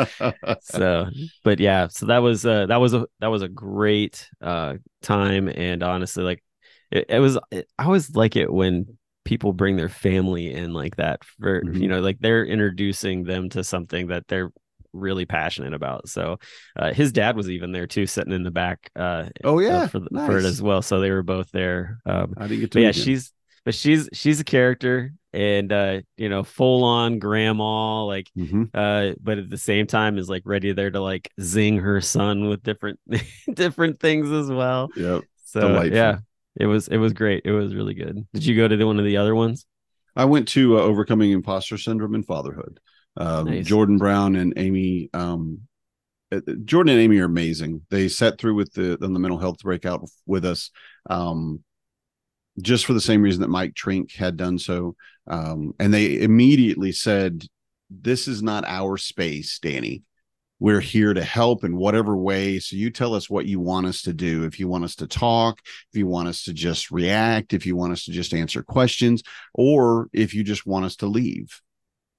[0.63, 1.11] so,
[1.45, 5.10] but yeah, so that was uh, that was a that was a great uh time
[5.49, 6.43] and honestly like
[6.91, 10.97] it, it was it, i always like it when people bring their family in like
[10.97, 11.81] that for mm-hmm.
[11.81, 14.51] you know like they're introducing them to something that they're
[14.93, 16.09] really passionate about.
[16.09, 16.39] So
[16.77, 19.83] uh, his dad was even there too sitting in the back uh oh yeah.
[19.83, 20.27] uh, for, nice.
[20.27, 20.83] for it as well.
[20.83, 22.01] So they were both there.
[22.07, 23.33] Um I didn't get to yeah she's
[23.65, 28.65] but she's she's a character and uh you know full on grandma like mm-hmm.
[28.75, 32.49] uh but at the same time is like ready there to like zing her son
[32.49, 32.99] with different
[33.55, 34.89] different things as well.
[34.97, 35.23] Yep.
[35.45, 35.97] So Delightful.
[35.97, 36.19] yeah
[36.57, 37.43] it was it was great.
[37.45, 38.27] It was really good.
[38.35, 39.67] Did you go to the, one of the other ones?
[40.17, 42.81] I went to uh, overcoming imposter syndrome and fatherhood.
[43.17, 43.67] Um, nice.
[43.67, 45.63] jordan brown and amy um
[46.31, 47.83] uh, jordan and amy are amazing.
[47.91, 50.71] They sat through with the the mental health breakout with us.
[51.09, 51.65] Um
[52.61, 54.97] just for the same reason that Mike Trink had done so.
[55.27, 57.45] Um, and they immediately said,
[57.89, 60.03] This is not our space, Danny.
[60.59, 62.59] We're here to help in whatever way.
[62.59, 64.45] So you tell us what you want us to do.
[64.45, 67.77] If you want us to talk, if you want us to just react, if you
[67.77, 69.23] want us to just answer questions,
[69.55, 71.63] or if you just want us to leave.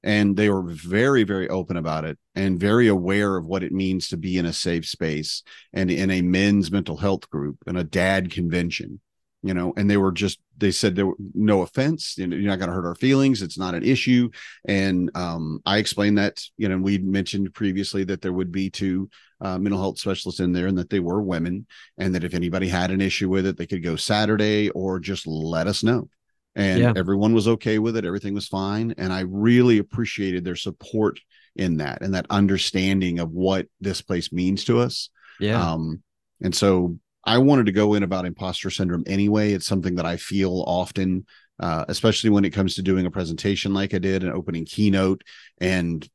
[0.04, 4.08] And they were very, very open about it and very aware of what it means
[4.08, 7.84] to be in a safe space and in a men's mental health group and a
[7.84, 9.00] dad convention
[9.44, 12.50] you know and they were just they said there were no offense you know, you're
[12.50, 14.30] not going to hurt our feelings it's not an issue.
[14.66, 19.10] And um, i explained that you know we mentioned previously that there would be two
[19.42, 21.66] uh, mental health specialists in there and that they were women
[21.98, 25.26] and that if anybody had an issue with it they could go saturday or just
[25.28, 26.10] let us know.
[26.54, 26.94] And yeah.
[26.98, 31.20] everyone was okay with it everything was fine and i really appreciated their support
[31.56, 35.10] in that and that understanding of what this place means to us.
[35.40, 35.72] Yeah.
[35.72, 36.04] Um
[36.42, 39.54] and so I wanted to go in about imposter syndrome anyway.
[39.54, 41.26] It's something that I feel often,
[41.60, 45.24] uh, especially when it comes to doing a presentation like I did, an opening keynote.
[45.60, 46.08] And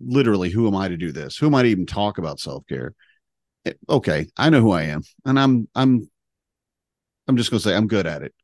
[0.00, 1.36] literally, who am I to do this?
[1.36, 2.94] Who am I to even talk about self care?
[3.66, 6.08] Eh, okay, I know who I am, and I'm I'm
[7.28, 8.34] I'm just gonna say I'm good at it.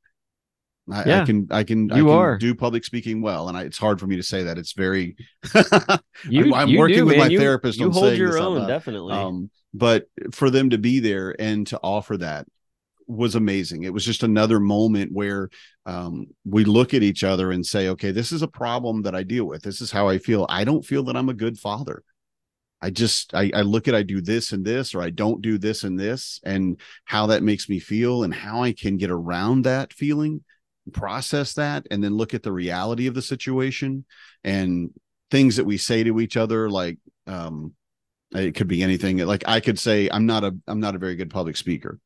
[0.90, 2.38] I, yeah, I can I can you I can are.
[2.38, 4.58] do public speaking well, and I, it's hard for me to say that.
[4.58, 5.16] It's very.
[6.28, 7.26] you, I'm, you working do, with man.
[7.26, 7.78] my you, therapist.
[7.78, 9.14] You on hold your this own, definitely.
[9.14, 12.46] Um, but for them to be there and to offer that
[13.06, 13.82] was amazing.
[13.82, 15.50] It was just another moment where
[15.86, 19.22] um, we look at each other and say, okay, this is a problem that I
[19.22, 19.62] deal with.
[19.62, 20.46] This is how I feel.
[20.48, 22.02] I don't feel that I'm a good father.
[22.80, 25.56] I just I, I look at I do this and this, or I don't do
[25.56, 29.62] this and this, and how that makes me feel, and how I can get around
[29.62, 30.42] that feeling,
[30.92, 34.04] process that, and then look at the reality of the situation
[34.42, 34.90] and
[35.30, 37.72] things that we say to each other, like um,
[38.34, 39.18] it could be anything.
[39.18, 41.98] Like I could say, I'm not a I'm not a very good public speaker.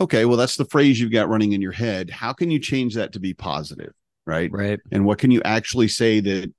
[0.00, 2.08] Okay, well, that's the phrase you've got running in your head.
[2.08, 3.92] How can you change that to be positive?
[4.26, 4.50] Right.
[4.52, 4.78] Right.
[4.92, 6.52] And what can you actually say that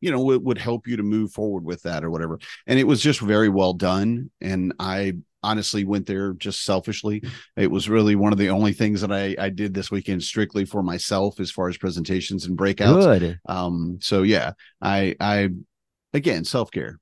[0.00, 2.86] you know would, would help you to move forward with that or whatever and it
[2.86, 7.22] was just very well done and i honestly went there just selfishly
[7.56, 10.64] it was really one of the only things that i i did this weekend strictly
[10.64, 13.40] for myself as far as presentations and breakouts Good.
[13.46, 15.48] um so yeah i i
[16.12, 16.98] again self-care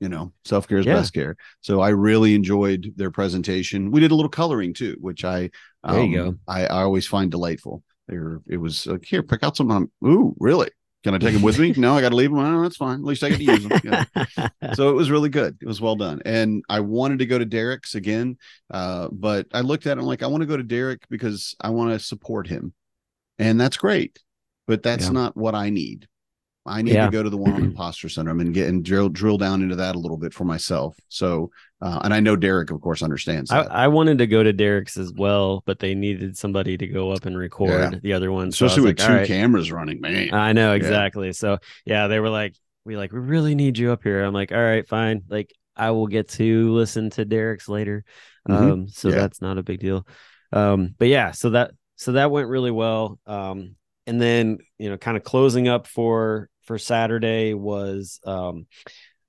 [0.00, 0.94] you know self-care is Yeah.
[0.96, 1.36] best care.
[1.60, 3.90] So i really enjoyed their presentation.
[3.90, 5.50] We did a little coloring too which i
[5.88, 6.38] There you um, go.
[6.48, 7.82] I, I always find delightful.
[8.08, 10.70] There it was like here pick out some um, ooh really?
[11.04, 11.72] Can i take them with me?
[11.76, 12.38] No i gotta leave them.
[12.40, 12.98] Oh, that's fine.
[12.98, 13.80] At least i get to use them.
[13.84, 14.48] Yeah.
[14.74, 15.56] so it was really good.
[15.62, 16.20] It was well done.
[16.24, 18.36] And i wanted to go to derek's again
[18.70, 21.54] uh, but i looked at it I'm like i want to go to derek because
[21.60, 22.74] i want to support him.
[23.38, 24.18] And that's great
[24.66, 25.12] but that's Yeah.
[25.12, 26.08] not what i need
[26.66, 27.06] I need Yeah.
[27.06, 29.76] to go to the one on imposter syndrome and get and drill drill down into
[29.76, 30.96] that a little bit for myself.
[31.08, 31.50] So,
[31.80, 33.72] uh, and I know Derek, of course, understands I, that.
[33.72, 37.26] I wanted to go to Derek's as well, but they needed somebody to go up
[37.26, 37.98] and record Yeah.
[38.02, 38.50] the other one.
[38.52, 40.32] So Especially with like, two "All right." cameras running, man.
[40.34, 41.32] I know exactly.
[41.32, 44.22] So yeah, they were like, we like, we really need you up here.
[44.24, 45.22] I'm like, all right, fine.
[45.28, 48.04] Like, I will get to listen to Derek's later.
[48.48, 48.72] Mhm.
[48.72, 49.16] Um, so Yeah.
[49.16, 50.06] that's not a big deal.
[50.52, 53.18] Um, but yeah, so that so that went really well.
[53.26, 53.74] Um,
[54.06, 58.66] and then you know, kind of closing up for for Saturday was um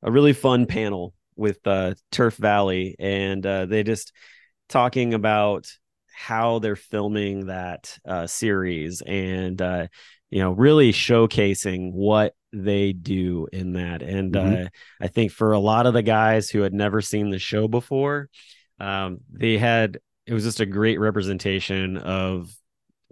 [0.03, 4.11] a really fun panel with uh Turf Valley, and uh, they just
[4.69, 5.67] talking about
[6.13, 9.87] how they're filming that uh, series and uh,
[10.29, 14.65] you know really showcasing what they do in that and Mhm.
[14.65, 14.69] uh,
[15.01, 18.29] i think for a lot of the guys who had never seen the show before
[18.79, 22.49] um, they had it was just a great representation of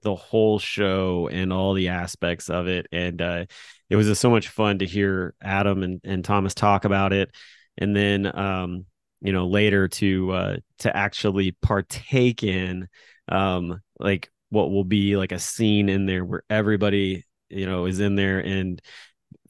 [0.05, 2.87] the whole show and all the aspects of it.
[2.91, 3.45] And uh,
[3.89, 7.31] it was just so much fun to hear adam and, and thomas talk about it.
[7.77, 8.85] And then um,
[9.21, 12.87] you know later to uh, to actually partake in
[13.27, 17.99] um, like what will be like a scene in there where everybody you know is
[17.99, 18.81] in there and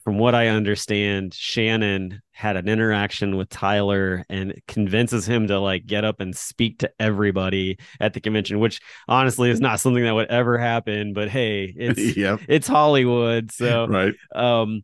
[0.05, 5.87] from what I understand, Shannon had an interaction with Tyler and convinces him to like
[5.87, 10.13] get up and speak to everybody at the convention, which honestly is not something that
[10.13, 11.13] would ever happen.
[11.13, 12.39] But hey, it's yep.
[12.47, 14.13] it's Hollywood, so Right.
[14.35, 14.83] um,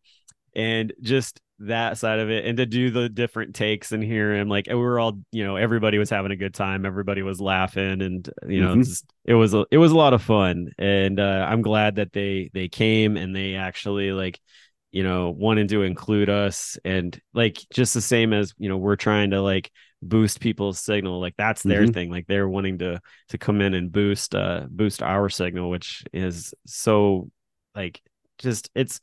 [0.55, 4.49] and just that side of it, and to do the different takes and hear him
[4.49, 8.01] like we were all you know everybody was having a good time, everybody was laughing,
[8.01, 8.85] and you know Mhm.
[8.85, 12.11] just, it was a, it was a lot of fun, and uh, I'm glad that
[12.11, 14.39] they they came and they actually like
[14.91, 18.95] you know wanting to include us and like just the same as you know we're
[18.95, 21.93] trying to like boost people's signal like that's their Mhm.
[21.93, 22.99] thing like they're wanting to
[23.29, 27.29] to come in and boost uh boost our signal which is so
[27.75, 28.01] like
[28.39, 28.99] just it's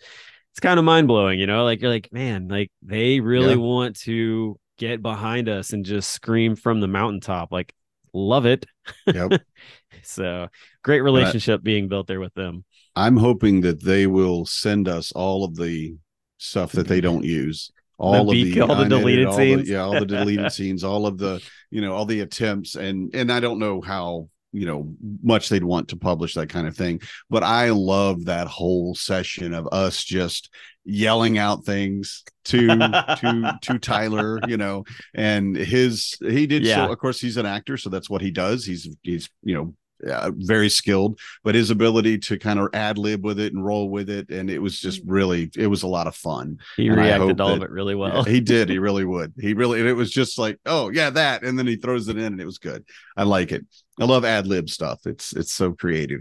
[0.51, 3.57] it's kind of mind-blowing you know like you're like man like they really Yeah.
[3.57, 7.73] want to get behind us and just scream from the mountaintop like
[8.13, 8.67] love it
[9.07, 9.41] Yep.
[10.03, 10.49] so
[10.83, 12.65] great relationship being built there with them
[12.99, 15.97] I'm hoping that they will send us all of the
[16.39, 17.71] stuff that they don't use.
[17.99, 19.69] All of beak- the, all the deleted all scenes.
[19.69, 23.31] yeah, all the deleted scenes, all of the, you know, all the attempts, and and
[23.33, 27.01] I don't know how you know much they'd want to publish that kind of thing,
[27.29, 30.49] but I love that whole session of us just
[30.85, 34.85] yelling out things to to to Tyler, you know,
[35.15, 36.87] and his he did Yeah.
[36.87, 36.93] so.
[36.93, 38.65] Of course, he's an actor, so that's what he does.
[38.65, 39.75] He's he's you know
[40.09, 43.89] uh, very skilled, but his ability to kind of ad lib with it and roll
[43.91, 46.59] with it, and it was just really, it was a lot of fun.
[46.77, 48.69] he And reacted hope to all of it really Yeah, well he did.
[48.69, 49.35] He really would.
[49.39, 52.17] He really, and it was just like, oh yeah, that, and then he throws it
[52.17, 52.85] in, and it was good.
[53.17, 53.65] I like it.
[54.01, 55.01] I love ad lib stuff.
[55.07, 56.21] It's it's so creative.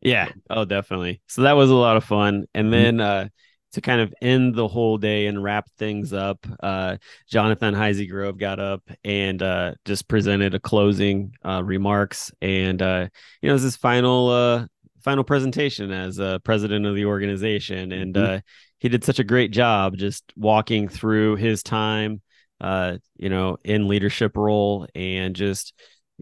[0.00, 0.32] Yeah.
[0.50, 1.20] Oh, definitely.
[1.28, 2.46] So that was a lot of fun.
[2.54, 2.72] And Mhm.
[2.72, 3.28] then uh
[3.72, 6.96] to kind of end the whole day and wrap things up, uh
[7.28, 13.08] Jonathan Heisey Grove got up and uh just presented a closing uh remarks and uh
[13.40, 14.66] you know, it was his final uh
[15.02, 18.38] final presentation as uh president of the organization and Mhm.
[18.38, 18.40] uh
[18.78, 22.20] he did such a great job just walking through his time
[22.60, 25.72] uh you know in leadership role and just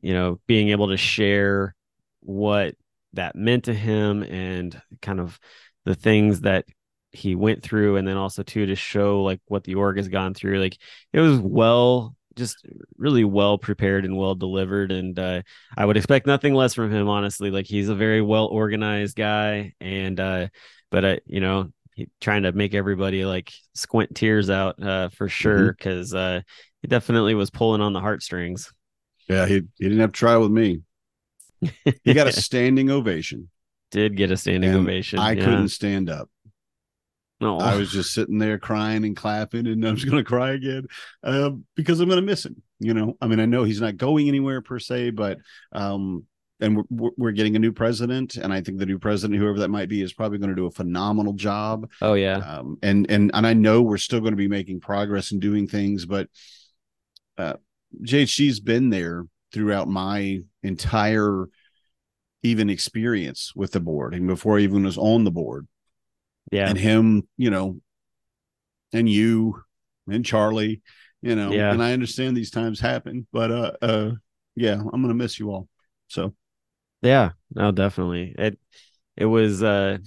[0.03, 1.75] you know being able to share
[2.21, 2.75] what
[3.15, 5.39] that meant to him and kind of
[5.85, 6.65] the things that
[7.13, 10.35] he went through and then also too to show like what the org has gone
[10.35, 10.79] through like
[11.13, 12.65] it was well just
[12.97, 15.43] really well prepared and well delivered and uh,
[15.77, 19.73] i would expect nothing less from him honestly like he's a very well organized guy
[19.81, 20.47] and uh
[20.91, 25.29] but uh, you know he, trying to make everybody like squint tears out uh for
[25.29, 26.41] sure because uh
[26.83, 28.73] he definitely was pulling on the heartstrings
[29.29, 30.83] Yeah, he he didn't have to try with me.
[32.05, 33.51] He got a standing ovation.
[33.91, 35.45] did get a standing and ovation I yeah.
[35.45, 36.29] couldn't stand up.
[37.41, 40.53] No I was just sitting there crying and clapping, and I'm just going to cry
[40.53, 40.87] again
[41.23, 42.63] uh, because I'm going to miss him.
[42.79, 45.39] You know, I mean, I know he's not going anywhere per se, but
[45.73, 46.25] um,
[46.61, 49.59] and we're- we're we're getting a new president, and I think the new president, whoever
[49.61, 51.91] that might be, is probably going to do a phenomenal job.
[52.03, 55.33] oh yeah Um, and and and I know we're still going to be making progress
[55.33, 56.29] and doing things, but
[57.39, 57.55] uh,
[58.05, 61.47] JHG's been there throughout my entire
[62.43, 65.67] even experience with the board, and before I even was on the board
[66.51, 67.81] yeah and him, you know,
[68.93, 69.63] and you
[70.09, 70.83] and Charlie,
[71.23, 71.73] you know, Yeah.
[71.73, 74.11] and I understand these times happen, but uh uh
[74.57, 75.69] yeah, I'm gonna miss you all.
[76.09, 76.35] So
[77.03, 78.35] Yeah, no, definitely.
[78.39, 78.59] It
[79.17, 79.99] it was uh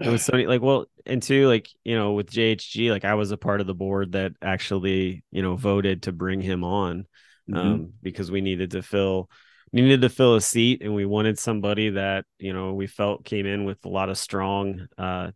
[0.00, 3.30] it was so like well and two like you know with JHG like I was
[3.30, 7.06] a part of the board that actually you know voted to bring him on
[7.48, 7.58] mhm.
[7.58, 9.30] um because we needed to fill
[9.72, 13.46] needed to fill a seat and we wanted somebody that you know we felt came
[13.46, 15.30] in with a lot of strong uh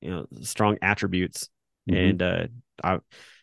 [0.00, 1.48] you know strong attributes
[1.88, 2.10] Mhm.
[2.10, 2.46] and uh
[2.82, 3.00] I'm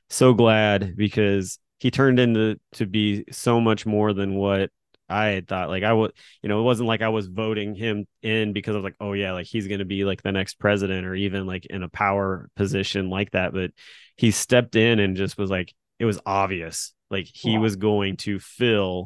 [0.10, 4.70] so glad because he turned into to be so much more than what
[5.10, 5.70] I had thought.
[5.70, 8.78] Like I would, you know, it wasn't like I was voting him in because I
[8.78, 11.66] was like, oh yeah, like he's gonna be like the next president or even like
[11.66, 13.54] in a power position like that.
[13.54, 13.72] But
[14.18, 18.40] he stepped in and just was like, it was obvious, like he was going to
[18.40, 19.06] fill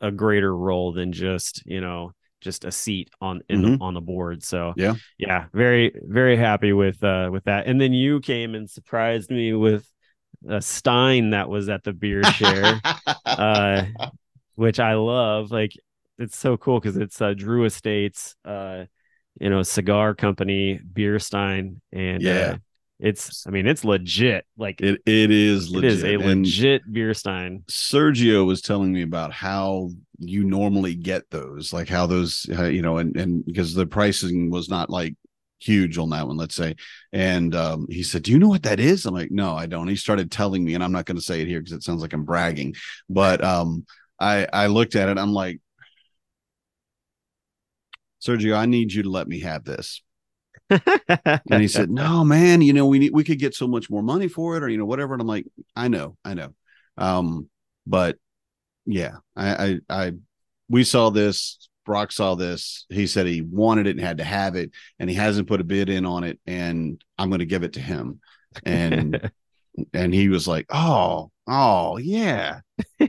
[0.00, 4.00] a greater role than just you know just a seat on in the, on the
[4.00, 4.42] board.
[4.42, 4.94] So Yeah.
[5.18, 7.66] yeah, very very happy with uh with that.
[7.66, 9.90] And then you came and surprised me with
[10.48, 12.82] a Stein that was at the beer share,
[13.36, 13.84] uh,
[14.54, 15.50] which I love.
[15.50, 15.72] Like
[16.18, 18.84] it's so cool because it's uh, Drew Estates, uh,
[19.40, 22.30] you know, cigar company, beer stein, and Yeah.
[22.30, 22.56] uh,
[23.00, 24.44] it's I mean it's legit.
[24.56, 25.92] Like It it is legit.
[25.92, 27.64] is a And legit beer stein.
[27.68, 32.82] Sergio was telling me about how you normally get those, like how those, uh, you
[32.82, 35.14] know, and and because the pricing was not like
[35.60, 36.74] huge on that one, let's say.
[37.12, 39.88] And um, he said, "Do you know what that is?" I'm like, "No, I don't."
[39.88, 42.00] He started telling me, and I'm not going to say it here because it sounds
[42.02, 42.74] like I'm bragging.
[43.08, 43.84] But um,
[44.18, 45.18] I I looked at it.
[45.18, 45.60] I'm like,
[48.24, 50.02] Sergio, I need you to let me have this.
[50.70, 54.02] And he said, "No, man, you know we need we could get so much more
[54.02, 56.54] money for it, or you know whatever." And I'm like, "I know, I know."
[56.96, 57.48] Um,
[57.86, 58.16] but
[58.86, 60.12] yeah, I, I, I,
[60.68, 61.68] we saw this.
[61.86, 62.84] Brock saw this.
[62.90, 65.64] He said he wanted it and had to have it, and he hasn't put a
[65.64, 68.20] bid in on it, and I'm going to give it to him.
[68.64, 69.30] And
[69.94, 72.60] and he was like, "Oh, oh, yeah,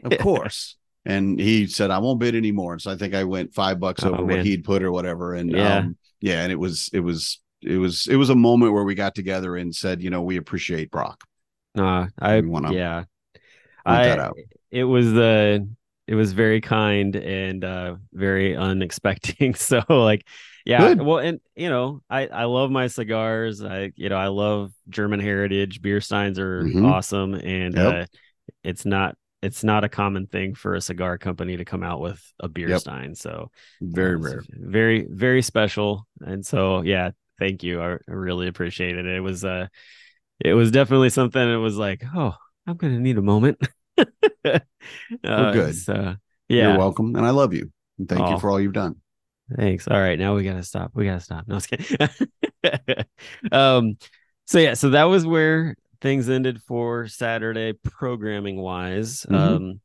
[0.04, 3.54] of course." And he said, "I won't bid anymore." And so I think I went
[3.54, 4.38] five bucks Oh, over man.
[4.38, 5.34] what he'd put or whatever.
[5.34, 5.78] And Yeah.
[5.80, 8.96] um, yeah, and it was, it was, it was, it was a moment where we
[8.96, 11.24] got together and said, you know, we appreciate Brock.
[11.78, 13.04] Uh, I wanna yeah.
[13.86, 14.30] I
[14.72, 15.68] it was the
[16.08, 19.56] it was very kind and uh very unexpected.
[19.58, 20.26] So like
[20.66, 21.02] yeah, Good.
[21.02, 23.64] well and you know, I I love my cigars.
[23.64, 25.82] I you know, I love German heritage.
[25.82, 26.86] Beer steins are Mhm.
[26.86, 27.86] awesome and Yep.
[27.86, 28.06] uh
[28.64, 32.22] it's not it's not a common thing for a cigar company to come out with
[32.40, 32.82] a beer Yep.
[32.82, 33.16] stein.
[33.16, 33.52] So
[33.82, 34.44] Very rare.
[34.50, 36.08] Very very special.
[36.22, 37.82] And so yeah, thank you.
[37.82, 39.06] I, really appreciate it.
[39.06, 39.68] It was uh
[40.44, 42.36] it was definitely something it was like, oh,
[42.68, 43.60] I'm gonna need a moment.
[43.98, 44.60] uh,
[45.24, 45.76] good.
[45.76, 46.16] So,
[46.48, 46.70] yeah.
[46.70, 47.72] You're welcome, and I love you.
[47.98, 48.32] And thank Oh.
[48.32, 48.96] you for all you've done.
[49.56, 49.88] Thanks.
[49.88, 50.92] All right, now we gotta stop.
[50.94, 51.48] We gotta stop.
[51.48, 53.06] No, I kidding.
[53.52, 53.98] um,
[54.46, 59.26] so yeah, so that was where things ended for Saturday programming wise.
[59.30, 59.36] Mhm.
[59.36, 59.82] Um,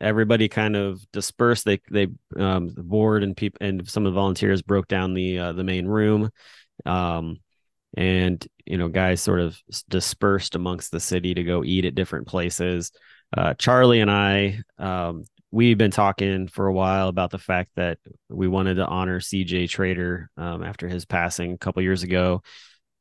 [0.00, 1.64] everybody kind of dispersed.
[1.64, 5.38] They they um the board and people and some of the volunteers broke down the
[5.38, 6.30] uh, the main room.
[6.86, 7.38] Um,
[7.96, 12.26] and you know, guys sort of dispersed amongst the city to go eat at different
[12.26, 12.92] places.
[13.36, 17.98] Uh, Charlie and I, um, we've been talking for a while about the fact that
[18.28, 22.42] we wanted to honor CJ Trader um, after his passing a couple years ago,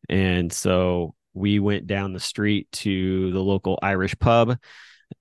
[0.10, 4.58] and so we went down the street to the local Irish pub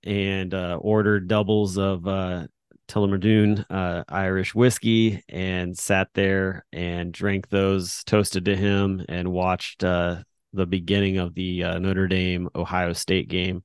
[0.03, 2.47] and uh, ordered doubles of uh,
[2.87, 9.31] Tullamore Dew uh, Irish whiskey and sat there and drank those, toasted to him, and
[9.31, 10.23] watched uh,
[10.53, 13.63] the beginning of the uh, Notre Dame Ohio State game.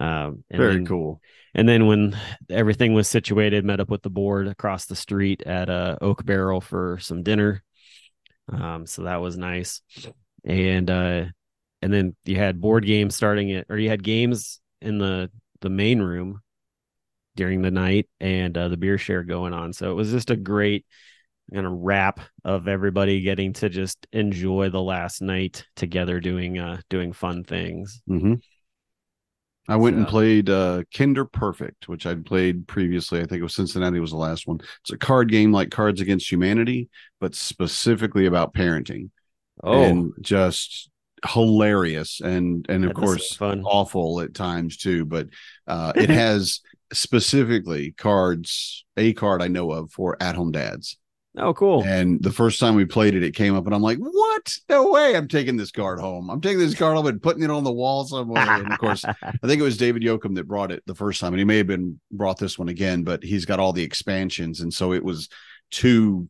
[0.00, 1.20] Um, and Very then- cool.
[1.54, 2.16] and then when
[2.48, 6.60] everything was situated, met up with the board across the street at uh, Oak Barrel
[6.60, 7.62] for some dinner.
[8.52, 9.80] Um, so that was nice.
[10.44, 11.24] And uh,
[11.82, 15.30] and then you had board games starting it, or you had games in the
[15.60, 16.40] the main room
[17.36, 19.72] during the night, and uh, the beer share going on.
[19.72, 20.86] So it was just a great
[21.54, 26.80] kind of wrap of everybody getting to just enjoy the last night together, doing uh
[26.90, 28.02] doing fun things.
[28.06, 28.34] hmm
[29.68, 33.20] I went and played uh, Kinder Perfect, which I'd played previously.
[33.20, 34.58] I think it was Cincinnati was the last one.
[34.80, 36.88] It's a card game like Cards Against Humanity,
[37.20, 39.10] but specifically about parenting
[39.62, 40.90] Oh, and just
[41.26, 43.70] hilarious and and of that does course fun.
[43.70, 45.04] awful at times too.
[45.06, 45.28] But
[45.66, 46.60] uh, it has
[46.92, 50.96] specifically cards, a card I know of for at home dads.
[51.36, 51.84] Oh, cool.
[51.84, 54.58] And the first time we played it, it came up, and I'm like, "What?
[54.68, 55.14] No way!
[55.14, 56.28] I'm taking this card home.
[56.28, 59.04] I'm taking this card home and putting it on the wall somewhere." And of course,
[59.22, 61.58] I think it was David Yoakum that brought it the first time, and he may
[61.58, 65.04] have been brought this one again, but he's got all the expansions, and so it
[65.04, 65.28] was
[65.70, 66.28] two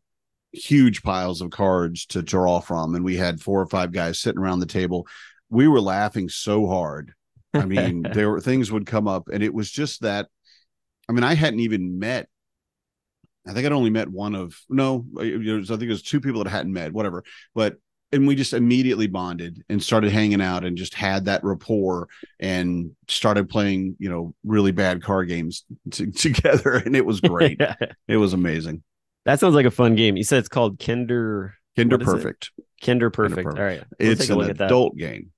[0.52, 4.40] huge piles of cards to draw from, and we had four or five guys sitting
[4.40, 5.06] around the table.
[5.48, 7.14] We were laughing so hard.
[7.54, 10.28] I mean, there were things would come up, and it was just that.
[11.10, 12.28] I mean, I hadn't even met.
[13.48, 15.04] I think I'd only met one of no.
[15.12, 17.24] Was, I think it was two people that I hadn't met, whatever.
[17.52, 17.78] But
[18.12, 22.08] and we just immediately bonded and started hanging out and just had that rapport
[22.38, 27.60] and started playing, you know, really bad card games t- together, and it was great.
[28.06, 28.84] it was amazing.
[29.24, 30.16] that sounds like a fun game.
[30.16, 32.04] You said it's called Kinder Kinder is it?
[32.04, 32.50] Perfect.
[32.84, 33.42] Kinder Perfect.
[33.44, 33.58] Perfect.
[33.58, 34.66] All right, we'll It's an at that.
[34.66, 35.32] adult game.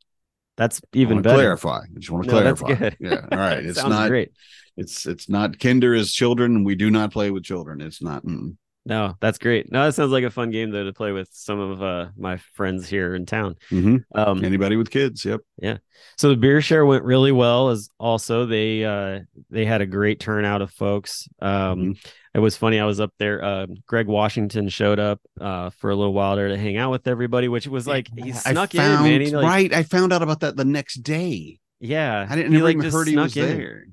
[0.56, 1.36] That's even better.
[1.36, 1.78] Clarify.
[1.78, 2.90] I just want to No, clarify.
[3.00, 3.26] Yeah.
[3.32, 3.64] All right.
[3.64, 4.08] It's not.
[4.10, 4.32] great.
[4.76, 5.58] It's it's not.
[5.58, 6.64] Kinder is children.
[6.64, 7.80] We do not play with children.
[7.80, 8.24] It's not.
[8.24, 8.56] mm.
[8.84, 9.70] No, that's great.
[9.70, 12.38] No, that sounds like a fun game though to play with some of uh, my
[12.54, 13.54] friends here in town.
[13.70, 14.02] Mhm.
[14.12, 15.24] Um, Anybody with kids?
[15.24, 15.40] Yep.
[15.58, 15.76] Yeah.
[16.18, 17.68] So the beer share went really well.
[17.68, 19.20] As also they uh,
[19.50, 21.28] they had a great turnout of folks.
[21.40, 21.92] Um, Mm-hmm.
[22.34, 22.80] It was funny.
[22.80, 23.44] I was up there.
[23.44, 27.06] Uh, Greg Washington showed up uh, for a little while there to hang out with
[27.06, 29.20] everybody, which was like he I snuck found, in, man.
[29.20, 29.72] He, like, right.
[29.74, 31.60] I found out about that the next day.
[31.78, 33.58] Yeah, I didn't he, like, just heard he snuck was in.
[33.58, 33.84] there.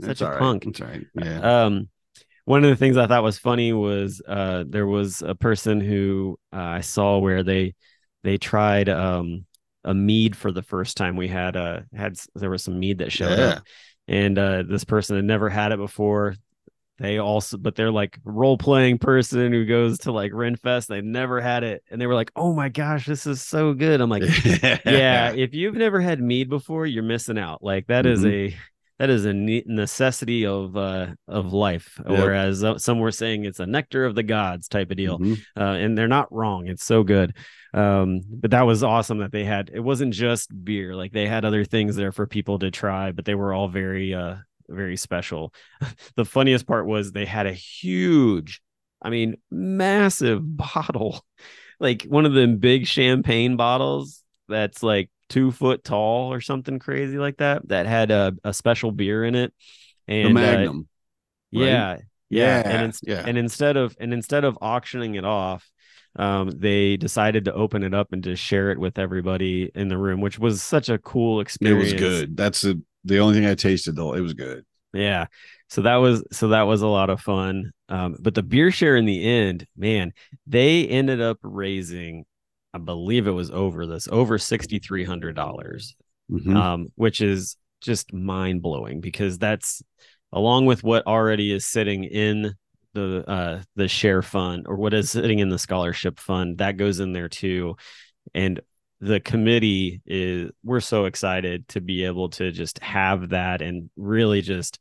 [0.00, 0.38] Such a right.
[0.38, 0.64] punk.
[0.64, 1.06] That's right.
[1.14, 1.42] Yeah.
[1.42, 1.88] Um,
[2.44, 6.38] one of the things I thought was funny was uh, there was a person who
[6.52, 7.74] uh, I saw where they
[8.24, 9.46] they tried um,
[9.84, 11.16] a mead for the first time.
[11.16, 13.40] We had uh had there was some mead that showed Yeah.
[13.40, 13.60] up,
[14.08, 16.36] and uh, this person had never had it before.
[16.98, 20.88] They also, but they're like role playing person who goes to like Renfest.
[20.88, 24.00] They've never had it, and they were like, "Oh my gosh, this is so good!"
[24.00, 24.26] I'm like,
[24.84, 28.26] yeah if you've never had mead before you're missing out like that is Mm-hmm.
[28.26, 28.54] a
[28.98, 32.18] that is a necessity of uh of life Yep.
[32.18, 35.38] whereas uh, some were saying it's a nectar of the gods type of deal Mhm.
[35.56, 37.34] uh, and they're not wrong it's so good
[37.74, 41.44] um but that was awesome that they had it wasn't just beer like they had
[41.44, 44.36] other things there for people to try but they were all very uh
[44.68, 45.52] very special
[46.16, 48.60] the funniest part was they had a huge
[49.02, 51.24] i mean massive bottle
[51.78, 57.18] like one of them big champagne bottles that's like two foot tall or something crazy
[57.18, 59.52] like that that had a, a special beer in it
[60.22, 60.88] the and uh, Magnum.
[61.54, 61.62] right?
[61.66, 61.96] yeah
[62.30, 63.24] yeah, Yeah, and ins- yeah.
[63.24, 65.68] and instead of and instead of auctioning it off
[66.16, 69.98] um they decided to open it up and just share it with everybody in the
[69.98, 72.36] room which was such a cool experience it was good.
[72.36, 74.14] That's a, the only thing I tasted though.
[74.14, 74.64] It was good.
[74.92, 75.26] yeah.
[75.68, 77.72] So that was so that was a lot of fun.
[77.88, 80.12] Um, but the beer share in the end, man,
[80.46, 82.24] they ended up raising,
[82.76, 85.96] I believe it was over this, over sixty three hundred dollars.
[86.30, 86.56] Mhm.
[86.56, 89.82] Um, which is just mind blowing because that's
[90.32, 92.54] along with what already is sitting in
[92.94, 96.98] the uh the share fund or what is sitting in the scholarship fund, that goes
[97.00, 97.76] in there too.
[98.34, 98.60] And
[99.00, 104.40] the committee is we're so excited to be able to just have that and really
[104.42, 104.80] just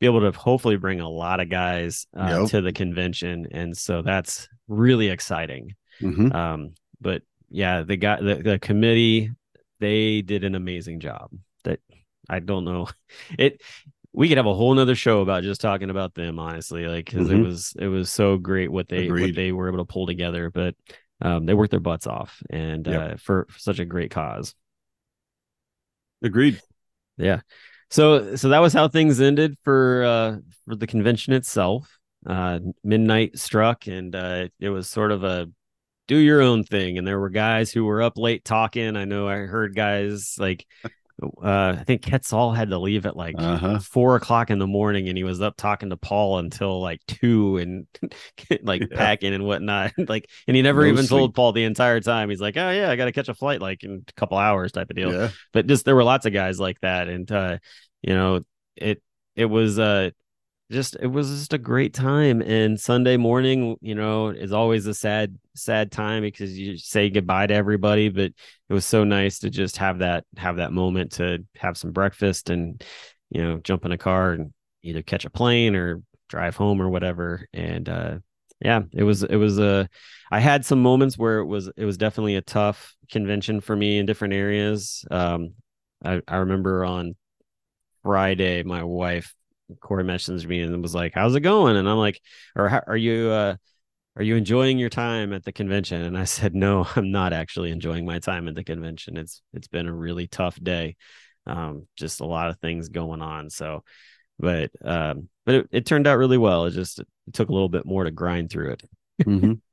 [0.00, 2.50] be able to hopefully bring a lot of guys uh, Yep.
[2.50, 6.32] to the convention and so that's really exciting Mhm.
[6.32, 6.70] um
[7.00, 9.30] but yeah the guy the, the committee
[9.80, 11.30] they did an amazing job
[11.64, 11.80] that
[12.28, 12.88] i don't know
[13.38, 13.60] it
[14.12, 17.30] we could have a whole nother show about just talking about them honestly like because
[17.30, 17.44] it Mhm.
[17.44, 20.74] was it was so great what they what they were able to pull together but
[21.20, 23.00] um they worked their butts off and Yep.
[23.12, 24.54] uh for, for such a great cause
[26.22, 26.60] Agreed.
[27.16, 27.40] yeah
[27.90, 30.36] so so that was how things ended for uh
[30.66, 35.48] for the convention itself uh midnight struck and uh it was sort of a
[36.08, 36.98] do your own thing.
[36.98, 38.96] And there were guys who were up late talking.
[38.96, 40.66] I know i heard guys like
[41.42, 43.80] uh i think Quetzal had to leave at like Uh-huh.
[43.80, 47.56] four o'clock in the morning and he was up talking to paul until like two
[47.56, 47.86] and
[48.62, 48.96] like Yeah.
[48.96, 49.92] packing and whatnot.
[50.08, 52.30] Like and he never No even told paul the entire time.
[52.30, 54.90] He's like oh yeah i gotta catch a flight like in a couple hours type
[54.90, 55.12] of deal.
[55.12, 55.30] Yeah.
[55.52, 57.08] but just there were lots of guys like that.
[57.08, 57.58] And uh
[58.02, 58.42] you know
[58.76, 59.02] it
[59.34, 60.10] it was uh
[60.70, 64.94] just it was just a great time and sunday morning you know is always a
[64.94, 68.32] sad sad time because you say goodbye to everybody but
[68.68, 72.50] it was so nice to just have that have that moment to have some breakfast
[72.50, 72.84] and
[73.30, 74.52] you know jump in a car and
[74.82, 78.18] either catch a plane or drive home or whatever and uh
[78.60, 79.88] yeah it was it was a
[80.30, 83.98] i had some moments where it was it was definitely a tough convention for me
[83.98, 85.04] in different areas.
[85.10, 85.54] Um
[86.04, 87.16] i i remember on
[88.02, 89.34] friday my wife
[89.80, 91.76] corey messaged me and was like how's it going?
[91.76, 92.20] And i'm like
[92.56, 93.56] or how, are you uh
[94.16, 96.02] are you enjoying your time at the convention?
[96.02, 99.16] And i said no i'm not actually enjoying my time at the convention.
[99.16, 100.96] It's it's been a really tough day.
[101.46, 103.50] Um just a lot of things going on.
[103.50, 103.84] So
[104.38, 106.66] but um but it, it turned out really well.
[106.66, 108.82] It just it took a little bit more to grind through it.
[109.24, 109.60] Mhm.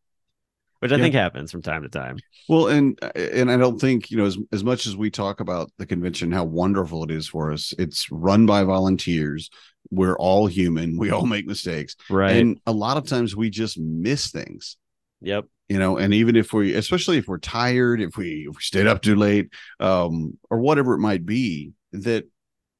[0.85, 1.03] which i Yeah.
[1.03, 2.17] think happens from time to time
[2.47, 5.71] Well, and and I don't think you know as as much as we talk about
[5.79, 7.73] the convention, how wonderful it is for us.
[7.79, 9.49] It's run by volunteers.
[9.89, 10.97] We're all human.
[10.97, 14.77] We all make mistakes, right and a lot of times we just miss things.
[15.21, 18.61] yep You know, and even if we, especially if we're tired, if we, if we
[18.61, 19.47] stayed up too late,
[19.79, 22.25] um, or whatever it might be, that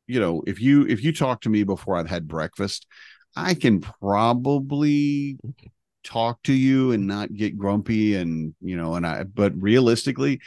[0.07, 2.85] you know, if you if you talk to me before I've had breakfast,
[3.35, 5.37] I can probably
[6.05, 10.39] talk to you and not get grumpy and you know and i but realistically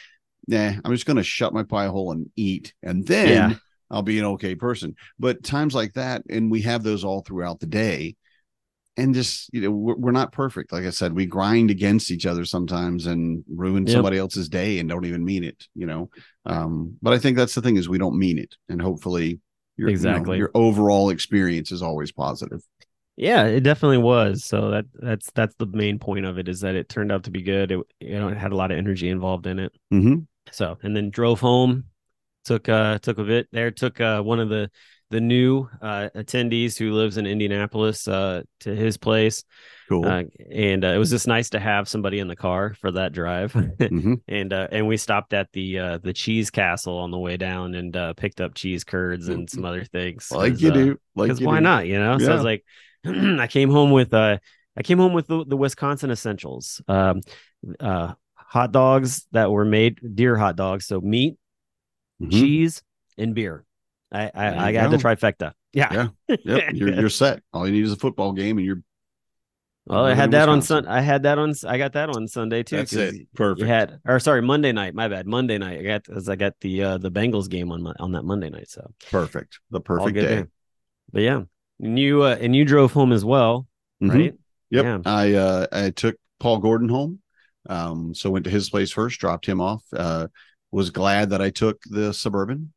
[0.46, 3.56] nah i'm just going to shut my pie hole and eat and then Yeah.
[3.90, 7.60] i'll be an okay person but times like that and we have those all throughout
[7.60, 8.14] the day
[8.96, 12.26] and just you know we're, we're not perfect like i said we grind against each
[12.26, 13.94] other sometimes and ruin Yep.
[13.94, 16.08] somebody else's day and don't even mean it you know
[16.46, 19.40] um but i think that's the thing is we don't mean it and hopefully
[19.76, 20.38] your, you know, Exactly.
[20.38, 22.60] your overall experience is always positive
[23.18, 24.44] yeah it definitely was.
[24.44, 27.30] So that that's that's the main point of it is that it turned out to
[27.30, 27.72] be good.
[27.72, 29.72] It you know it had a lot of energy involved in it.
[29.92, 30.20] Mm-hmm.
[30.52, 31.84] so and then drove home
[32.44, 34.70] took uh took a bit there took uh one of the
[35.10, 39.44] the new uh attendees who lives in indianapolis uh to his place.
[39.88, 40.04] Cool.
[40.06, 43.12] Uh, and uh, it was just nice to have somebody in the car for that
[43.12, 43.52] drive.
[43.78, 47.36] Hmm and uh and we stopped at the uh the cheese castle on the way
[47.36, 50.96] down and uh picked up cheese curds and some other things Like you do.
[51.14, 51.62] Like why do.
[51.62, 52.18] not you know?
[52.18, 52.64] So i was like
[53.40, 54.38] I came home with uh
[54.76, 56.80] I came home with the, the Wisconsin essentials.
[56.88, 57.20] Um
[57.80, 61.36] uh hot dogs that were made deer hot dogs, so meat,
[62.20, 62.30] Mhm.
[62.30, 62.82] cheese,
[63.16, 63.64] and beer.
[64.10, 65.52] I I, I got the trifecta.
[65.72, 66.08] Yeah.
[66.28, 66.36] Yeah.
[66.44, 67.42] Yep, you're you're set.
[67.52, 68.82] All you need is a football game, and you're.
[69.86, 70.86] Well, I had that on Sun.
[70.86, 71.54] I had that on.
[71.66, 72.76] I got that on Sunday too.
[72.76, 73.26] That's it.
[73.34, 73.66] Perfect.
[73.66, 74.94] Had, or sorry, Monday night.
[74.94, 75.26] My bad.
[75.26, 75.80] Monday night.
[75.80, 78.50] I got as I got the uh the Bengals game on my, on that Monday
[78.50, 78.68] night.
[78.68, 79.60] So Perfect.
[79.70, 80.26] The perfect day.
[80.26, 80.48] there.
[81.10, 81.42] But yeah,
[81.80, 83.66] and you uh, and you drove home as well,
[84.02, 84.12] Mhm.
[84.12, 84.34] right?
[84.70, 84.84] Yep.
[84.84, 84.98] Yeah.
[85.06, 87.20] I uh I took Paul Gordon home.
[87.68, 89.82] Um so went to his place first, dropped him off.
[89.92, 90.28] Uh
[90.70, 92.72] was glad that I took the suburban.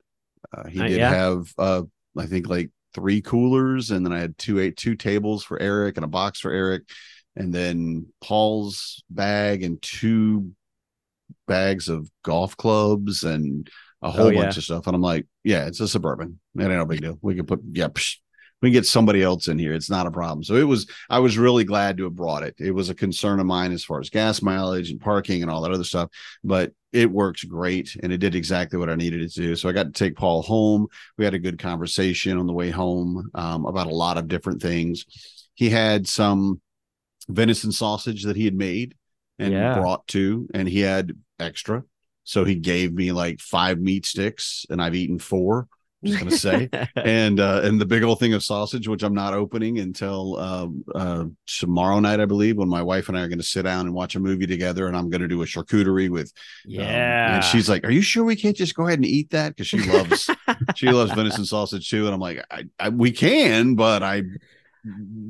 [0.56, 1.10] Uh, he Uh, did yeah.
[1.14, 1.84] have uh
[2.18, 5.98] I think like three coolers and then I had two eight two tables for Eric
[5.98, 6.84] and a box for Eric
[7.36, 10.52] and then Paul's bag and two
[11.48, 13.70] bags of golf clubs and
[14.02, 14.44] a whole Oh, yeah.
[14.44, 14.88] bunch of stuff.
[14.88, 16.40] And I'm like, yeah, it's a suburban.
[16.56, 17.18] It ain't no big deal.
[17.22, 18.18] We can put yeah, psh,
[18.62, 19.74] we can get somebody else in here.
[19.74, 20.44] It's not a problem.
[20.44, 22.56] So it was I was really glad to have brought it.
[22.60, 25.62] It was a concern of mine as far as gas mileage and parking and all
[25.62, 26.10] that other stuff,
[26.44, 29.56] but it works great and it did exactly what I needed it to do.
[29.56, 30.88] So I got to take Paul home.
[31.18, 34.62] We had a good conversation on the way home um, about a lot of different
[34.62, 35.06] things.
[35.56, 36.60] He had some
[37.30, 38.96] venison sausage that he had made
[39.40, 39.80] and Yeah.
[39.80, 41.84] brought to, and he had extra.
[42.24, 45.68] So he gave me like five meat sticks, and I've eaten four.
[46.04, 46.70] I'm just gonna say.
[46.96, 50.84] And uh and the big old thing of sausage which i'm not opening until um
[50.94, 53.86] uh tomorrow night i believe when my wife and i are going to sit down
[53.86, 57.36] and watch a movie together and i'm going to do a charcuterie with um, yeah.
[57.36, 59.56] and she's like are you sure we can't just go ahead and eat that?
[59.56, 60.30] Because she loves
[60.76, 62.06] she loves venison sausage too.
[62.06, 64.24] And i'm like I, I we can but i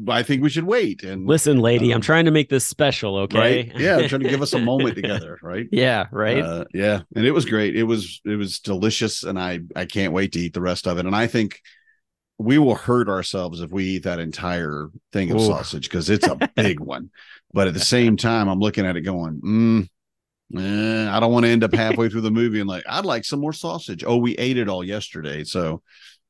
[0.07, 3.17] i think we should wait and Listen, lady, I'm Um, trying to make this special,
[3.17, 3.37] okay?
[3.39, 6.39] right yeah i'm trying to give us a moment together right yeah, right.
[6.43, 7.75] uh, yeah, and it was great.
[7.75, 10.97] It was it was delicious, and I I can't wait to eat the rest of
[10.97, 11.05] it.
[11.05, 11.59] And I think
[12.37, 15.45] we will hurt ourselves if we eat that entire thing of Ooh.
[15.45, 17.09] sausage because it's a big one.
[17.53, 19.87] But at the same time, I'm looking at it going, mm,
[20.57, 23.25] eh, I don't want to end up halfway through the movie and like I'd like
[23.25, 24.03] some more sausage.
[24.05, 25.81] Oh, we ate it all yesterday, so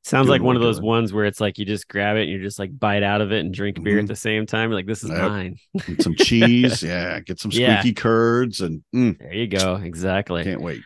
[0.03, 0.87] Sounds like one of those doing.
[0.87, 3.31] ones where it's like you just grab it and you just like bite out of
[3.31, 4.01] it and drink beer Mhm.
[4.03, 4.69] at the same time.
[4.69, 5.19] You're like, this is Yep.
[5.29, 5.55] mine.
[5.99, 7.93] some cheese, yeah, get some squeaky Yeah.
[7.93, 9.75] curds, and mm, There you go.
[9.75, 10.43] Exactly.
[10.43, 10.81] can't wait.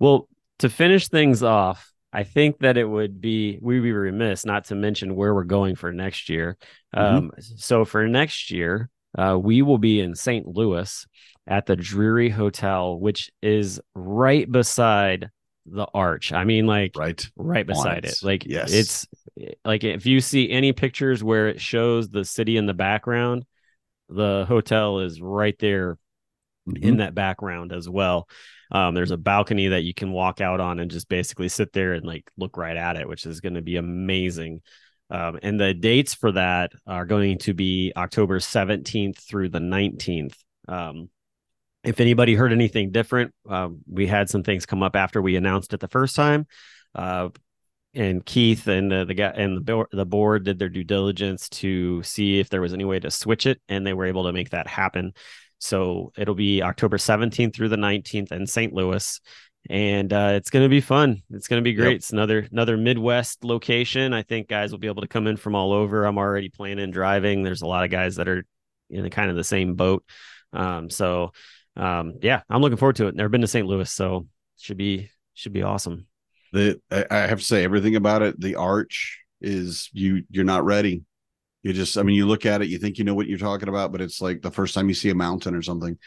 [0.00, 0.28] Well,
[0.60, 4.74] to finish things off, I think that it would be we'd be remiss not to
[4.74, 6.56] mention where we're going for next year.
[6.94, 7.00] Mhm.
[7.00, 8.88] Um, so for next year,
[9.18, 10.46] uh, we will be in St.
[10.46, 11.06] Louis
[11.46, 15.28] at the Drury Hotel, which is right beside
[15.66, 16.32] the Arch.
[16.32, 18.16] I mean, like Right, right beside it.
[18.22, 18.72] Like Yes.
[18.72, 19.06] it's
[19.64, 23.44] like if you see any pictures where it shows the city in the background,
[24.08, 25.98] the hotel is right there
[26.68, 26.82] Mhm.
[26.82, 28.28] in that background as well.
[28.70, 31.92] Um, there's a balcony that you can walk out on and just basically sit there
[31.92, 34.62] and like look right at it, which is going to be amazing.
[35.08, 40.36] Um, and the dates for that are going to be October 17th through the 19th.
[40.66, 41.10] Um,
[41.86, 45.72] if anybody heard anything different, um, we had some things come up after we announced
[45.72, 46.46] it the first time.
[46.94, 47.28] Uh,
[47.94, 51.48] and Keith and uh, the guy and the board, the board did their due diligence
[51.48, 54.32] to see if there was any way to switch it, and they were able to
[54.32, 55.12] make that happen.
[55.58, 58.74] So it'll be October 17th through the 19th in St.
[58.74, 59.20] Louis.
[59.70, 61.22] And uh, it's going to be fun.
[61.30, 61.92] It's going to be great.
[61.92, 61.96] Yep.
[61.96, 64.12] It's another another Midwest location.
[64.12, 66.04] I think guys will be able to come in from all over.
[66.04, 67.42] I'm already planning driving.
[67.42, 68.44] There's a lot of guys that are
[68.90, 70.04] in kind of the same boat.
[70.52, 71.32] Um, so
[71.76, 73.14] um, yeah, I'm looking forward to it.
[73.14, 73.66] Never been to St.
[73.66, 74.26] Louis, so
[74.58, 76.06] should be should be awesome.
[76.52, 80.64] the I, I have to say everything about it the arch is you you're not
[80.64, 81.02] ready
[81.62, 83.68] you just i mean you look at it you think you know what you're talking
[83.68, 85.98] about but it's like the first time you see a mountain or something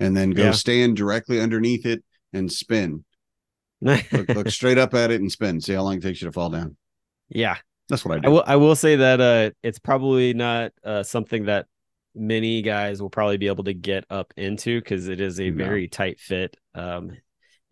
[0.00, 0.50] and then go Yeah.
[0.50, 3.04] stand directly underneath it and spin
[3.80, 6.32] look, look straight up at it and spin see how long it takes you to
[6.32, 6.76] fall down
[7.28, 7.56] yeah,
[7.88, 8.44] that's what i I do will.
[8.46, 11.66] I will say that uh, it's probably not uh, something that
[12.14, 15.64] many guys will probably be able to get up into because it is a No.
[15.64, 16.56] very tight fit.
[16.74, 17.12] Um,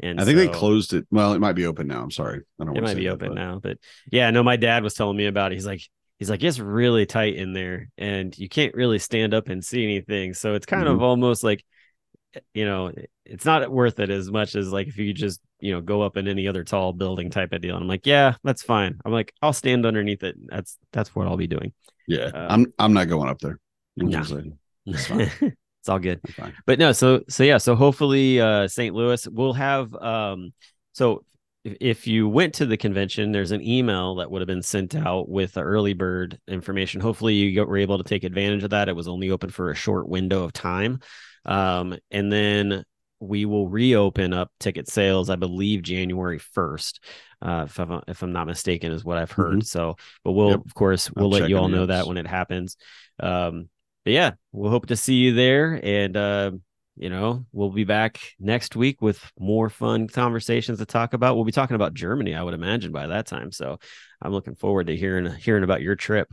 [0.01, 2.65] and i think they closed it well it might be open now i'm sorry i
[2.65, 3.79] don't It want to might be that, open but- now, but
[4.11, 4.43] yeah, no.
[4.43, 5.57] My dad was telling me about it.
[5.57, 5.83] He's like,
[6.19, 9.85] he's like, it's really tight in there, and you can't really stand up and see
[9.85, 10.35] anything.
[10.35, 11.05] So it's kind of Mm-hmm.
[11.05, 11.65] almost like,
[12.55, 12.91] you know,
[13.25, 16.17] it's not worth it as much as like if you just you know go up
[16.17, 17.77] in any other tall building type of deal.
[17.77, 18.99] And I'm like, yeah, that's fine.
[19.05, 20.37] I'm like, I'll stand underneath it.
[20.49, 21.73] That's that's what I'll be doing.
[22.09, 23.59] yeah Uh, i'm i'm not going up there
[24.01, 25.31] I'm it's fine.
[25.81, 26.21] it's all good.
[26.67, 30.53] But no so so yeah so hopefully uh st louis will have um
[30.93, 31.25] so
[31.65, 34.95] if, if you went to the convention there's an email that would have been sent
[34.95, 38.89] out with the early bird information hopefully you were able to take advantage of that
[38.89, 41.01] it was only open for a short window of time
[41.45, 42.85] um and then
[43.23, 46.99] we will reopen up ticket sales, I believe January 1st,
[47.41, 49.61] uh, if, I'm, if I'm not mistaken, is what I've heard.
[49.61, 49.65] Mhm.
[49.65, 50.61] So, but we'll, Yep.
[50.67, 52.77] of course, we'll I'm let you all know that when it happens.
[53.21, 53.69] Um,
[54.05, 55.79] but yeah, we'll hope to see you there.
[55.83, 56.51] And, uh,
[56.97, 61.37] you know, we'll be back next week with more fun conversations to talk about.
[61.37, 63.51] We'll be talking about Germany, I would imagine, by that time.
[63.53, 63.79] So
[64.21, 66.29] I'm looking forward to hearing hearing about your trip.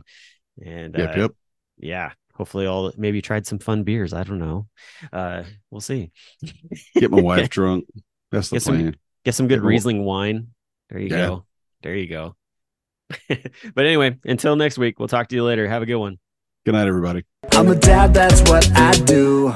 [0.64, 1.30] And Yep, uh, yep.
[1.78, 4.12] yeah, hopefully all maybe you tried some fun beers.
[4.12, 4.66] I don't know.
[5.12, 6.10] Uh, we'll see.
[6.94, 7.86] Get my wife drunk.
[8.30, 8.96] That's the Get some- plan.
[9.24, 10.48] Get some good Riesling wine.
[10.90, 11.26] There you Yeah.
[11.26, 11.46] go.
[11.82, 12.36] There you go.
[13.28, 15.66] but anyway, until next week, we'll talk to you later.
[15.68, 16.18] Have a good one.
[16.66, 17.24] Good night, everybody.
[17.52, 19.54] I'm a dad, that's what I do.